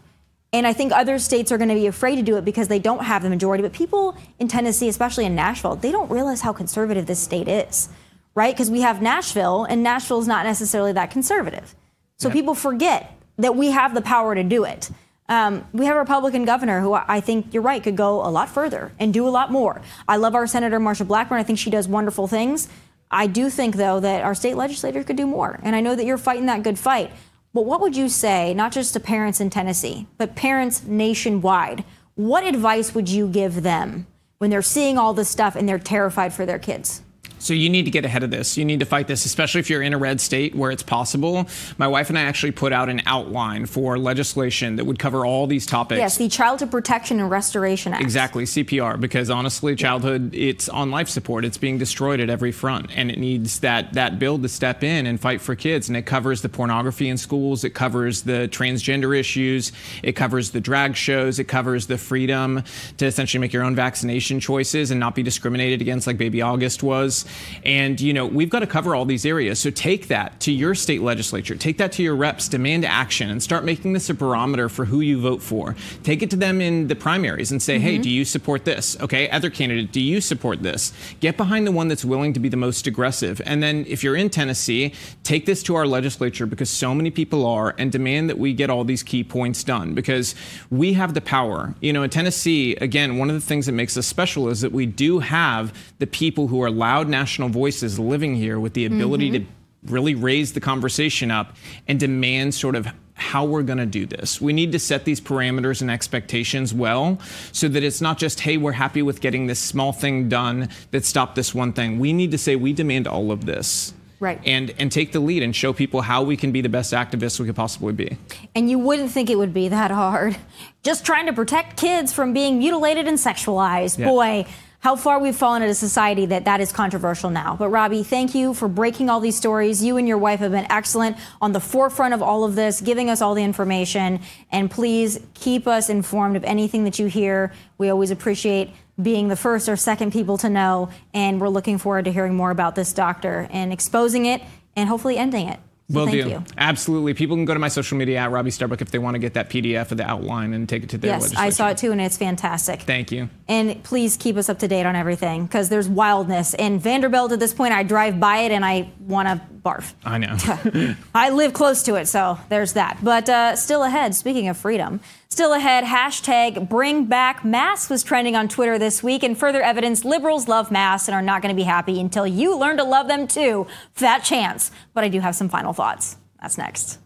And 0.53 0.67
I 0.67 0.71
think 0.71 0.93
other 0.93 1.17
states 1.17 1.51
are 1.51 1.57
going 1.57 1.69
to 1.69 1.75
be 1.75 1.87
afraid 1.87 2.15
to 2.17 2.21
do 2.21 2.37
it 2.37 2.45
because 2.45 2.67
they 2.67 2.79
don't 2.79 3.03
have 3.03 3.23
the 3.23 3.29
majority. 3.29 3.63
But 3.63 3.73
people 3.73 4.15
in 4.39 4.47
Tennessee, 4.47 4.87
especially 4.87 5.25
in 5.25 5.35
Nashville, 5.35 5.75
they 5.75 5.91
don't 5.91 6.09
realize 6.11 6.41
how 6.41 6.53
conservative 6.53 7.07
this 7.07 7.19
state 7.19 7.47
is, 7.47 7.89
right? 8.35 8.53
Because 8.53 8.71
we 8.71 8.81
have 8.81 9.01
Nashville, 9.01 9.63
and 9.63 9.83
Nashville 9.83 10.19
is 10.19 10.27
not 10.27 10.45
necessarily 10.45 10.91
that 10.93 11.11
conservative. 11.11 11.75
So 12.17 12.29
yep. 12.29 12.33
people 12.33 12.55
forget 12.55 13.17
that 13.37 13.55
we 13.55 13.71
have 13.71 13.93
the 13.93 14.01
power 14.01 14.35
to 14.35 14.43
do 14.43 14.63
it. 14.63 14.89
Um, 15.29 15.65
we 15.71 15.85
have 15.85 15.95
a 15.95 15.99
Republican 15.99 16.45
governor 16.45 16.81
who 16.81 16.93
I 16.93 17.21
think 17.21 17.53
you're 17.53 17.63
right 17.63 17.81
could 17.81 17.95
go 17.95 18.25
a 18.25 18.29
lot 18.29 18.49
further 18.49 18.91
and 18.99 19.13
do 19.13 19.27
a 19.27 19.29
lot 19.29 19.51
more. 19.51 19.81
I 20.07 20.17
love 20.17 20.35
our 20.35 20.47
Senator 20.47 20.79
Marsha 20.79 21.07
Blackburn. 21.07 21.39
I 21.39 21.43
think 21.43 21.59
she 21.59 21.69
does 21.69 21.87
wonderful 21.87 22.27
things. 22.27 22.67
I 23.09 23.27
do 23.27 23.49
think, 23.49 23.75
though, 23.75 23.99
that 23.99 24.23
our 24.23 24.35
state 24.35 24.55
legislators 24.57 25.05
could 25.05 25.15
do 25.15 25.27
more. 25.27 25.59
And 25.63 25.75
I 25.75 25.81
know 25.81 25.95
that 25.95 26.05
you're 26.05 26.17
fighting 26.17 26.47
that 26.47 26.63
good 26.63 26.77
fight. 26.77 27.11
But 27.53 27.65
what 27.65 27.79
would 27.81 27.95
you 27.95 28.09
say, 28.09 28.53
not 28.53 28.71
just 28.71 28.93
to 28.93 28.99
parents 28.99 29.39
in 29.39 29.49
Tennessee, 29.49 30.07
but 30.17 30.35
parents 30.35 30.83
nationwide? 30.83 31.85
What 32.15 32.43
advice 32.43 32.93
would 32.95 33.09
you 33.09 33.27
give 33.27 33.61
them 33.61 34.07
when 34.39 34.49
they're 34.49 34.61
seeing 34.61 34.97
all 34.97 35.13
this 35.13 35.29
stuff 35.29 35.55
and 35.55 35.69
they're 35.69 35.79
terrified 35.79 36.33
for 36.33 36.45
their 36.45 36.59
kids? 36.59 37.01
So 37.43 37.53
you 37.53 37.69
need 37.69 37.83
to 37.83 37.91
get 37.91 38.05
ahead 38.05 38.23
of 38.23 38.31
this. 38.31 38.57
You 38.57 38.63
need 38.63 38.79
to 38.79 38.85
fight 38.85 39.07
this, 39.07 39.25
especially 39.25 39.59
if 39.59 39.69
you're 39.69 39.81
in 39.81 39.93
a 39.93 39.97
red 39.97 40.21
state 40.21 40.55
where 40.55 40.71
it's 40.71 40.81
possible. 40.81 41.49
My 41.77 41.87
wife 41.87 42.07
and 42.07 42.17
I 42.17 42.21
actually 42.21 42.51
put 42.51 42.71
out 42.71 42.87
an 42.87 43.01
outline 43.05 43.65
for 43.65 43.99
legislation 43.99 44.77
that 44.77 44.85
would 44.85 44.97
cover 44.97 45.25
all 45.25 45.45
these 45.45 45.65
topics. 45.65 45.99
Yes, 45.99 46.17
the 46.17 46.29
Childhood 46.29 46.71
Protection 46.71 47.19
and 47.19 47.29
Restoration 47.29 47.93
Act. 47.93 48.01
Exactly, 48.01 48.45
CPR, 48.45 48.97
because 48.97 49.29
honestly, 49.29 49.75
childhood 49.75 50.33
it's 50.33 50.69
on 50.69 50.89
life 50.89 51.09
support. 51.09 51.43
It's 51.43 51.57
being 51.57 51.77
destroyed 51.77 52.21
at 52.21 52.29
every 52.29 52.53
front, 52.53 52.95
and 52.95 53.11
it 53.11 53.19
needs 53.19 53.59
that 53.59 53.91
that 53.93 54.19
bill 54.19 54.39
to 54.39 54.47
step 54.47 54.81
in 54.81 55.05
and 55.05 55.19
fight 55.19 55.41
for 55.41 55.53
kids. 55.53 55.89
And 55.89 55.97
it 55.97 56.05
covers 56.05 56.43
the 56.43 56.49
pornography 56.49 57.09
in 57.09 57.17
schools. 57.17 57.65
It 57.65 57.71
covers 57.71 58.21
the 58.21 58.47
transgender 58.47 59.17
issues. 59.17 59.73
It 60.01 60.13
covers 60.13 60.51
the 60.51 60.61
drag 60.61 60.95
shows. 60.95 61.39
It 61.39 61.49
covers 61.49 61.87
the 61.87 61.97
freedom 61.97 62.63
to 62.97 63.05
essentially 63.05 63.41
make 63.41 63.51
your 63.51 63.63
own 63.63 63.75
vaccination 63.75 64.39
choices 64.39 64.91
and 64.91 64.99
not 64.99 65.13
be 65.13 65.23
discriminated 65.23 65.81
against 65.81 66.07
like 66.07 66.17
Baby 66.17 66.41
August 66.41 66.83
was. 66.83 67.25
And, 67.63 67.99
you 67.99 68.13
know, 68.13 68.25
we've 68.25 68.49
got 68.49 68.59
to 68.59 68.67
cover 68.67 68.95
all 68.95 69.05
these 69.05 69.25
areas. 69.25 69.59
So 69.59 69.69
take 69.69 70.07
that 70.07 70.39
to 70.41 70.51
your 70.51 70.75
state 70.75 71.01
legislature, 71.01 71.55
take 71.55 71.77
that 71.77 71.91
to 71.93 72.03
your 72.03 72.15
reps, 72.15 72.47
demand 72.47 72.85
action, 72.85 73.29
and 73.29 73.41
start 73.41 73.63
making 73.63 73.93
this 73.93 74.09
a 74.09 74.13
barometer 74.13 74.69
for 74.69 74.85
who 74.85 75.01
you 75.01 75.19
vote 75.21 75.41
for. 75.41 75.75
Take 76.03 76.21
it 76.21 76.29
to 76.31 76.35
them 76.35 76.61
in 76.61 76.87
the 76.87 76.95
primaries 76.95 77.51
and 77.51 77.61
say, 77.61 77.75
mm-hmm. 77.75 77.85
hey, 77.85 77.97
do 77.97 78.09
you 78.09 78.25
support 78.25 78.65
this? 78.65 78.99
Okay, 79.01 79.29
other 79.29 79.49
candidate, 79.49 79.91
do 79.91 80.01
you 80.01 80.21
support 80.21 80.63
this? 80.63 80.93
Get 81.19 81.37
behind 81.37 81.67
the 81.67 81.71
one 81.71 81.87
that's 81.87 82.05
willing 82.05 82.33
to 82.33 82.39
be 82.39 82.49
the 82.49 82.57
most 82.57 82.87
aggressive. 82.87 83.41
And 83.45 83.61
then 83.63 83.85
if 83.87 84.03
you're 84.03 84.15
in 84.15 84.29
Tennessee, 84.29 84.93
take 85.23 85.45
this 85.45 85.63
to 85.63 85.75
our 85.75 85.85
legislature 85.85 86.45
because 86.45 86.69
so 86.69 86.93
many 86.93 87.11
people 87.11 87.45
are 87.45 87.75
and 87.77 87.91
demand 87.91 88.29
that 88.29 88.37
we 88.37 88.53
get 88.53 88.69
all 88.69 88.83
these 88.83 89.03
key 89.03 89.23
points 89.23 89.63
done 89.63 89.93
because 89.93 90.35
we 90.69 90.93
have 90.93 91.13
the 91.13 91.21
power. 91.21 91.73
You 91.81 91.93
know, 91.93 92.03
in 92.03 92.09
Tennessee, 92.09 92.75
again, 92.75 93.17
one 93.17 93.29
of 93.29 93.35
the 93.35 93.41
things 93.41 93.65
that 93.65 93.71
makes 93.71 93.97
us 93.97 94.07
special 94.07 94.49
is 94.49 94.61
that 94.61 94.71
we 94.71 94.85
do 94.85 95.19
have 95.19 95.73
the 95.99 96.07
people 96.07 96.47
who 96.47 96.61
are 96.61 96.71
loud 96.71 97.07
now 97.07 97.22
national 97.23 97.47
voices 97.47 97.97
living 97.97 98.35
here 98.35 98.59
with 98.59 98.73
the 98.73 98.85
ability 98.85 99.31
mm-hmm. 99.31 99.45
to 99.45 99.91
really 99.93 100.13
raise 100.13 100.51
the 100.51 100.59
conversation 100.59 101.31
up 101.31 101.55
and 101.87 101.97
demand 101.97 102.53
sort 102.53 102.75
of 102.75 102.85
how 103.13 103.45
we're 103.45 103.63
going 103.63 103.77
to 103.77 103.85
do 103.85 104.05
this. 104.05 104.41
We 104.41 104.51
need 104.51 104.73
to 104.73 104.79
set 104.79 105.05
these 105.05 105.21
parameters 105.21 105.81
and 105.81 105.89
expectations 105.89 106.73
well 106.73 107.17
so 107.53 107.69
that 107.69 107.81
it's 107.81 108.01
not 108.01 108.17
just, 108.17 108.41
hey, 108.41 108.57
we're 108.57 108.73
happy 108.73 109.01
with 109.01 109.21
getting 109.21 109.47
this 109.47 109.59
small 109.59 109.93
thing 109.93 110.27
done 110.27 110.67
that 110.91 111.05
stopped 111.05 111.35
this 111.35 111.55
one 111.55 111.71
thing. 111.71 111.97
We 111.97 112.11
need 112.11 112.31
to 112.31 112.37
say, 112.37 112.57
we 112.57 112.73
demand 112.73 113.07
all 113.07 113.31
of 113.31 113.45
this. 113.45 113.93
Right. 114.19 114.39
And 114.45 114.73
and 114.79 114.89
take 114.89 115.11
the 115.11 115.19
lead 115.19 115.43
and 115.43 115.53
show 115.53 115.73
people 115.73 116.01
how 116.01 116.23
we 116.23 116.37
can 116.37 116.51
be 116.53 116.61
the 116.61 116.69
best 116.69 116.93
activists 116.93 117.39
we 117.41 117.45
could 117.45 117.57
possibly 117.57 117.91
be. 117.91 118.17
And 118.55 118.69
you 118.69 118.79
wouldn't 118.79 119.11
think 119.11 119.29
it 119.29 119.37
would 119.37 119.53
be 119.53 119.67
that 119.67 119.91
hard. 119.91 120.37
Just 120.81 121.05
trying 121.05 121.25
to 121.25 121.33
protect 121.33 121.77
kids 121.77 122.13
from 122.13 122.31
being 122.33 122.57
mutilated 122.57 123.05
and 123.05 123.17
sexualized. 123.17 123.99
Yeah. 123.99 124.07
Boy, 124.07 124.45
how 124.83 124.97
far 124.97 125.17
we've 125.17 125.33
fallen 125.33 125.63
as 125.63 125.71
a 125.71 125.79
society 125.79 126.25
that 126.25 126.43
that 126.43 126.59
is 126.59 126.73
controversial 126.73 127.29
now. 127.29 127.55
But 127.57 127.69
Robby, 127.69 128.03
thank 128.03 128.35
you 128.35 128.53
for 128.53 128.67
breaking 128.67 129.09
all 129.09 129.21
these 129.21 129.37
stories. 129.37 129.81
You 129.81 129.95
and 129.95 130.09
your 130.09 130.17
wife 130.17 130.41
have 130.41 130.51
been 130.51 130.69
excellent 130.69 131.15
on 131.41 131.53
the 131.53 131.61
forefront 131.61 132.13
of 132.13 132.21
all 132.21 132.43
of 132.43 132.55
this, 132.55 132.81
giving 132.81 133.09
us 133.09 133.21
all 133.21 133.33
the 133.33 133.43
information. 133.43 134.19
And 134.51 134.69
please 134.69 135.21
keep 135.35 135.67
us 135.67 135.89
informed 135.89 136.35
of 136.35 136.43
anything 136.43 136.83
that 136.83 136.99
you 136.99 137.07
hear. 137.07 137.53
We 137.77 137.87
always 137.87 138.11
appreciate 138.11 138.71
being 139.01 139.29
the 139.29 139.37
first 139.37 139.69
or 139.69 139.77
second 139.77 140.11
people 140.11 140.37
to 140.39 140.49
know. 140.49 140.89
And 141.13 141.39
we're 141.39 141.47
looking 141.47 141.77
forward 141.77 142.03
to 142.03 142.11
hearing 142.11 142.35
more 142.35 142.51
about 142.51 142.75
this 142.75 142.91
doctor 142.91 143.47
and 143.51 143.71
exposing 143.71 144.25
it 144.25 144.41
and 144.75 144.89
hopefully 144.89 145.17
ending 145.17 145.47
it. 145.47 145.61
So 145.93 146.05
Will 146.05 146.11
do. 146.11 146.17
You. 146.17 146.43
Absolutely. 146.57 147.13
People 147.13 147.35
can 147.35 147.45
go 147.45 147.53
to 147.53 147.59
my 147.59 147.67
social 147.67 147.97
media 147.97 148.17
at 148.17 148.31
Robby 148.31 148.49
Starbuck 148.49 148.81
if 148.81 148.91
they 148.91 148.99
want 148.99 149.15
to 149.15 149.19
get 149.19 149.35
that 149.35 149.49
PDF 149.49 149.91
of 149.91 149.97
the 149.97 150.05
outline 150.05 150.53
and 150.53 150.67
take 150.67 150.83
it 150.83 150.89
to 150.89 150.97
their 150.97 151.11
yes, 151.11 151.35
I 151.35 151.49
saw 151.49 151.69
it 151.69 151.77
too, 151.77 151.91
and 151.91 152.01
it's 152.01 152.17
fantastic. 152.17 152.81
Thank 152.81 153.11
you. 153.11 153.29
And 153.47 153.83
please 153.83 154.17
keep 154.17 154.35
us 154.37 154.49
up 154.49 154.59
to 154.59 154.67
date 154.67 154.85
on 154.85 154.95
everything 154.95 155.45
because 155.45 155.69
there's 155.69 155.87
wildness. 155.87 156.53
And 156.55 156.81
Vanderbilt 156.81 157.31
at 157.31 157.39
this 157.39 157.53
point, 157.53 157.73
I 157.73 157.83
drive 157.83 158.19
by 158.19 158.39
it 158.39 158.51
and 158.51 158.65
I 158.65 158.91
want 158.99 159.27
to 159.27 159.41
barf. 159.63 159.93
I 160.03 160.17
know. 160.17 160.95
I 161.15 161.29
live 161.29 161.53
close 161.53 161.83
to 161.83 161.95
it, 161.95 162.07
so 162.07 162.39
there's 162.49 162.73
that. 162.73 162.97
But 163.03 163.29
uh, 163.29 163.55
still 163.55 163.83
ahead, 163.83 164.15
speaking 164.15 164.47
of 164.47 164.57
freedom, 164.57 164.99
still 165.33 165.53
ahead, 165.53 165.83
hashtag 165.83 166.69
bring 166.69 167.05
back 167.05 167.43
masks 167.43 167.89
was 167.89 168.03
trending 168.03 168.35
on 168.35 168.47
Twitter 168.47 168.77
this 168.77 169.01
week, 169.01 169.23
and 169.23 169.35
further 169.35 169.63
evidence 169.63 170.05
liberals 170.05 170.47
love 170.47 170.69
masks 170.69 171.07
and 171.07 171.15
are 171.15 171.23
not 171.23 171.41
going 171.41 171.49
to 171.53 171.59
be 171.59 171.63
happy 171.63 171.99
until 171.99 172.27
you 172.27 172.55
learn 172.55 172.77
to 172.77 172.83
love 172.83 173.07
them 173.07 173.27
too. 173.27 173.65
That 173.95 174.23
chance. 174.23 174.69
But 174.93 175.03
I 175.03 175.07
do 175.07 175.21
have 175.21 175.35
some 175.35 175.49
final 175.49 175.73
thoughts. 175.73 176.17
That's 176.39 176.55
next. 176.55 176.99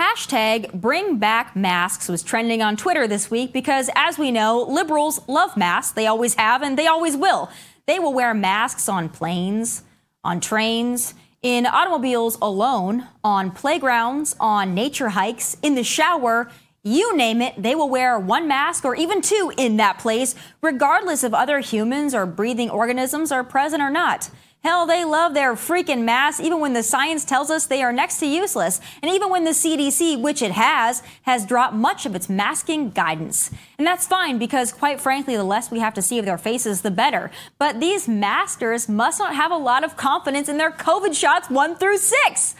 Hashtag 0.00 0.72
bring 0.72 1.18
back 1.18 1.54
masks 1.54 2.08
was 2.08 2.24
trending 2.24 2.60
on 2.60 2.76
Twitter 2.76 3.06
this 3.06 3.30
week 3.30 3.52
because, 3.52 3.88
as 3.94 4.18
we 4.18 4.32
know, 4.32 4.62
liberals 4.62 5.20
love 5.28 5.56
masks. 5.56 5.92
They 5.92 6.08
always 6.08 6.34
have 6.34 6.62
and 6.62 6.76
they 6.76 6.88
always 6.88 7.16
will. 7.16 7.50
They 7.86 7.98
will 7.98 8.12
wear 8.12 8.34
masks 8.34 8.88
on 8.88 9.08
planes, 9.08 9.82
on 10.24 10.40
trains, 10.40 11.14
in 11.42 11.66
automobiles 11.66 12.36
alone, 12.42 13.06
on 13.22 13.52
playgrounds, 13.52 14.34
on 14.40 14.74
nature 14.74 15.10
hikes, 15.10 15.56
in 15.62 15.76
the 15.76 15.84
shower. 15.84 16.50
You 16.86 17.16
name 17.16 17.42
it, 17.42 17.60
they 17.60 17.74
will 17.74 17.88
wear 17.88 18.16
one 18.16 18.46
mask 18.46 18.84
or 18.84 18.94
even 18.94 19.20
two 19.20 19.52
in 19.56 19.76
that 19.78 19.98
place, 19.98 20.36
regardless 20.62 21.24
if 21.24 21.34
other 21.34 21.58
humans 21.58 22.14
or 22.14 22.26
breathing 22.26 22.70
organisms 22.70 23.32
are 23.32 23.42
present 23.42 23.82
or 23.82 23.90
not. 23.90 24.30
Hell, 24.62 24.86
they 24.86 25.04
love 25.04 25.34
their 25.34 25.54
freaking 25.54 26.04
masks, 26.04 26.40
even 26.40 26.60
when 26.60 26.74
the 26.74 26.84
science 26.84 27.24
tells 27.24 27.50
us 27.50 27.66
they 27.66 27.82
are 27.82 27.92
next 27.92 28.20
to 28.20 28.26
useless. 28.26 28.80
And 29.02 29.10
even 29.10 29.30
when 29.30 29.42
the 29.42 29.50
CDC, 29.50 30.20
which 30.20 30.42
it 30.42 30.52
has, 30.52 31.02
has 31.22 31.44
dropped 31.44 31.74
much 31.74 32.06
of 32.06 32.14
its 32.14 32.28
masking 32.28 32.90
guidance. 32.90 33.50
And 33.78 33.84
that's 33.84 34.06
fine 34.06 34.38
because, 34.38 34.72
quite 34.72 35.00
frankly, 35.00 35.34
the 35.34 35.42
less 35.42 35.72
we 35.72 35.80
have 35.80 35.94
to 35.94 36.02
see 36.02 36.20
of 36.20 36.24
their 36.24 36.38
faces, 36.38 36.82
the 36.82 36.92
better. 36.92 37.32
But 37.58 37.80
these 37.80 38.06
maskers 38.06 38.88
must 38.88 39.18
not 39.18 39.34
have 39.34 39.50
a 39.50 39.56
lot 39.56 39.82
of 39.82 39.96
confidence 39.96 40.48
in 40.48 40.56
their 40.56 40.70
COVID 40.70 41.16
shots 41.16 41.50
one 41.50 41.74
through 41.74 41.98
six. 41.98 42.54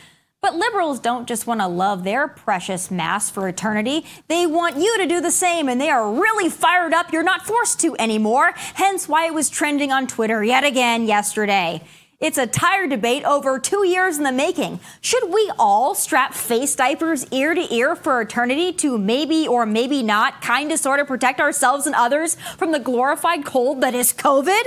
But 0.47 0.55
liberals 0.55 1.01
don't 1.01 1.27
just 1.27 1.49
want 1.49 1.61
to 1.61 1.67
love 1.67 2.05
their 2.05 2.29
precious 2.29 2.89
masks 2.89 3.31
for 3.31 3.49
eternity. 3.49 4.07
They 4.29 4.47
want 4.47 4.77
you 4.77 4.97
to 4.99 5.05
do 5.09 5.21
the 5.21 5.33
same, 5.33 5.69
and 5.69 5.81
they 5.81 5.91
are 5.91 6.09
really 6.09 6.49
fired 6.49 6.95
up 6.95 7.13
you're 7.13 7.25
not 7.25 7.45
forced 7.45 7.81
to 7.81 7.97
anymore. 7.99 8.53
Hence 8.55 9.09
why 9.09 9.27
it 9.27 9.35
was 9.35 9.51
trending 9.51 9.91
on 9.91 10.07
Twitter 10.07 10.45
yet 10.45 10.63
again 10.63 11.09
yesterday. 11.09 11.83
It's 12.21 12.39
a 12.39 12.47
tired 12.47 12.91
debate 12.91 13.25
over 13.25 13.59
two 13.59 13.85
years 13.89 14.19
in 14.19 14.23
the 14.23 14.31
making. 14.31 14.79
Should 15.01 15.33
we 15.33 15.51
all 15.59 15.97
strap 15.97 16.33
face 16.33 16.77
diapers 16.77 17.27
ear 17.33 17.53
to 17.53 17.75
ear 17.75 17.97
for 17.97 18.21
eternity 18.21 18.73
to 18.75 18.99
maybe 18.99 19.49
or 19.49 19.67
maybe 19.67 20.01
not 20.01 20.43
kind 20.43 20.71
of 20.71 20.79
sort 20.79 21.01
of 21.01 21.09
protect 21.09 21.41
ourselves 21.41 21.87
and 21.87 21.95
others 21.97 22.37
from 22.57 22.71
the 22.71 22.79
glorified 22.79 23.45
cold 23.45 23.81
that 23.81 23.97
is 23.97 24.13
COVID? 24.13 24.63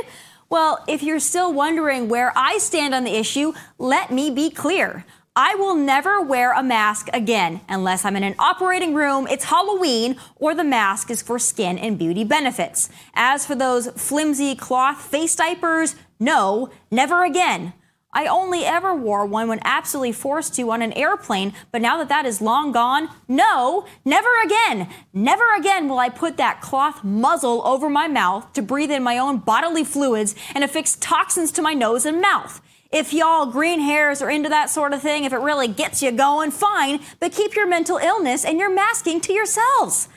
Well, 0.49 0.83
if 0.89 1.03
you're 1.03 1.21
still 1.21 1.53
wondering 1.53 2.09
where 2.09 2.33
I 2.35 2.57
stand 2.57 2.93
on 2.93 3.05
the 3.05 3.15
issue, 3.15 3.53
let 3.77 4.11
me 4.11 4.29
be 4.29 4.49
clear. 4.49 5.05
I 5.35 5.55
will 5.55 5.75
never 5.75 6.21
wear 6.21 6.53
a 6.53 6.63
mask 6.63 7.07
again 7.13 7.61
unless 7.69 8.03
I'm 8.03 8.15
in 8.15 8.23
an 8.23 8.35
operating 8.39 8.93
room, 8.93 9.27
it's 9.27 9.45
Halloween, 9.45 10.17
or 10.35 10.55
the 10.55 10.63
mask 10.63 11.11
is 11.11 11.21
for 11.21 11.37
skin 11.37 11.77
and 11.77 11.97
beauty 11.97 12.23
benefits. 12.23 12.89
As 13.13 13.45
for 13.45 13.55
those 13.55 13.87
flimsy 13.89 14.55
cloth 14.55 15.01
face 15.01 15.35
diapers, 15.35 15.95
no, 16.19 16.71
never 16.91 17.23
again. 17.23 17.73
I 18.11 18.25
only 18.25 18.65
ever 18.65 18.95
wore 18.95 19.23
one 19.27 19.47
when 19.47 19.59
absolutely 19.63 20.13
forced 20.13 20.55
to 20.55 20.71
on 20.71 20.81
an 20.81 20.93
airplane, 20.93 21.53
but 21.71 21.81
now 21.81 21.97
that 21.97 22.09
that 22.09 22.25
is 22.25 22.41
long 22.41 22.71
gone, 22.71 23.07
no, 23.27 23.85
never 24.03 24.29
again. 24.43 24.89
Never 25.13 25.53
again 25.55 25.87
will 25.87 25.99
I 25.99 26.09
put 26.09 26.37
that 26.37 26.59
cloth 26.59 27.03
muzzle 27.03 27.61
over 27.67 27.87
my 27.87 28.07
mouth 28.07 28.51
to 28.53 28.63
breathe 28.63 28.89
in 28.89 29.03
my 29.03 29.19
own 29.19 29.37
bodily 29.37 29.83
fluids 29.83 30.33
and 30.55 30.63
affix 30.63 30.95
toxins 30.95 31.51
to 31.51 31.61
my 31.61 31.75
nose 31.75 32.03
and 32.03 32.19
mouth. 32.19 32.61
If 32.91 33.13
y'all 33.13 33.45
green 33.45 33.81
hairs 33.81 34.19
are 34.19 34.31
into 34.31 34.49
that 34.49 34.71
sort 34.71 34.93
of 34.93 35.01
thing, 35.01 35.23
if 35.23 35.31
it 35.31 35.37
really 35.37 35.67
gets 35.67 36.01
you 36.01 36.11
going, 36.11 36.49
fine, 36.49 36.99
but 37.19 37.31
keep 37.31 37.55
your 37.55 37.67
mental 37.67 37.97
illness 37.97 38.43
and 38.43 38.57
your 38.57 38.73
masking 38.73 39.21
to 39.21 39.33
yourselves. 39.33 40.09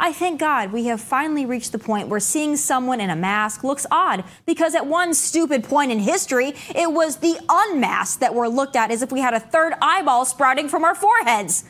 I 0.00 0.12
thank 0.12 0.40
God 0.40 0.72
we 0.72 0.86
have 0.86 1.00
finally 1.00 1.46
reached 1.46 1.70
the 1.70 1.78
point 1.78 2.08
where 2.08 2.18
seeing 2.18 2.56
someone 2.56 3.00
in 3.00 3.10
a 3.10 3.16
mask 3.16 3.62
looks 3.62 3.86
odd 3.90 4.24
because 4.46 4.74
at 4.74 4.86
one 4.86 5.14
stupid 5.14 5.62
point 5.62 5.92
in 5.92 6.00
history, 6.00 6.54
it 6.74 6.92
was 6.92 7.16
the 7.16 7.38
unmasked 7.48 8.20
that 8.20 8.34
were 8.34 8.48
looked 8.48 8.74
at 8.74 8.90
as 8.90 9.02
if 9.02 9.12
we 9.12 9.20
had 9.20 9.34
a 9.34 9.40
third 9.40 9.74
eyeball 9.80 10.24
sprouting 10.24 10.68
from 10.68 10.84
our 10.84 10.94
foreheads. 10.94 11.64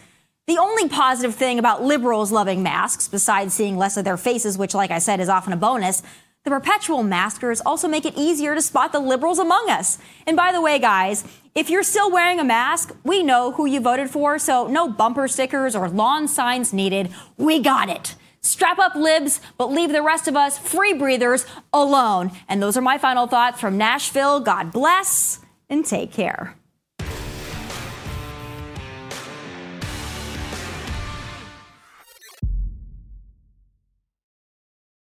The 0.47 0.59
only 0.59 0.89
positive 0.89 1.35
thing 1.35 1.59
about 1.59 1.83
liberals 1.83 2.33
loving 2.33 2.63
masks, 2.63 3.07
besides 3.07 3.53
seeing 3.53 3.77
less 3.77 3.99
of 3.99 4.05
their 4.05 4.17
faces, 4.17 4.57
which, 4.57 4.75
like 4.75 4.91
I 4.91 4.99
said, 4.99 5.21
is 5.21 5.29
often 5.29 5.53
a 5.53 5.59
bonus, 5.59 6.03
the 6.49 6.55
perpetual 6.55 7.03
maskers 7.03 7.61
also 7.61 7.87
make 7.89 8.07
it 8.07 8.15
easier 8.17 8.55
to 8.55 8.63
spot 8.63 8.91
the 8.91 9.01
liberals 9.01 9.39
among 9.39 9.69
us. 9.69 9.99
And 10.27 10.35
by 10.35 10.51
the 10.51 10.63
way, 10.63 10.79
guys, 10.79 11.25
if 11.55 11.69
you're 11.69 11.83
still 11.83 12.11
wearing 12.11 12.41
a 12.41 12.45
mask, 12.45 12.97
we 13.05 13.23
know 13.23 13.53
who 13.53 13.67
you 13.67 13.81
voted 13.81 14.09
for, 14.09 14.39
so 14.39 14.67
no 14.67 14.89
bumper 14.89 15.29
stickers 15.29 15.77
or 15.77 15.91
lawn 15.91 16.27
signs 16.27 16.73
needed. 16.73 17.11
We 17.37 17.61
got 17.61 17.91
it. 17.91 18.15
Strap 18.41 18.79
up 18.79 18.95
libs, 18.95 19.43
but 19.59 19.71
leave 19.71 19.93
the 19.93 20.01
rest 20.01 20.27
of 20.27 20.37
us 20.37 20.59
free 20.59 20.95
breathers 20.95 21.45
alone. 21.71 22.31
And 22.49 22.63
those 22.63 22.79
are 22.79 22.83
my 22.83 22.97
final 22.97 23.27
thoughts 23.27 23.61
from 23.61 23.77
Nashville. 23.77 24.41
God 24.41 24.73
bless 24.73 25.41
and 25.69 25.85
take 25.85 26.13
care. 26.13 26.58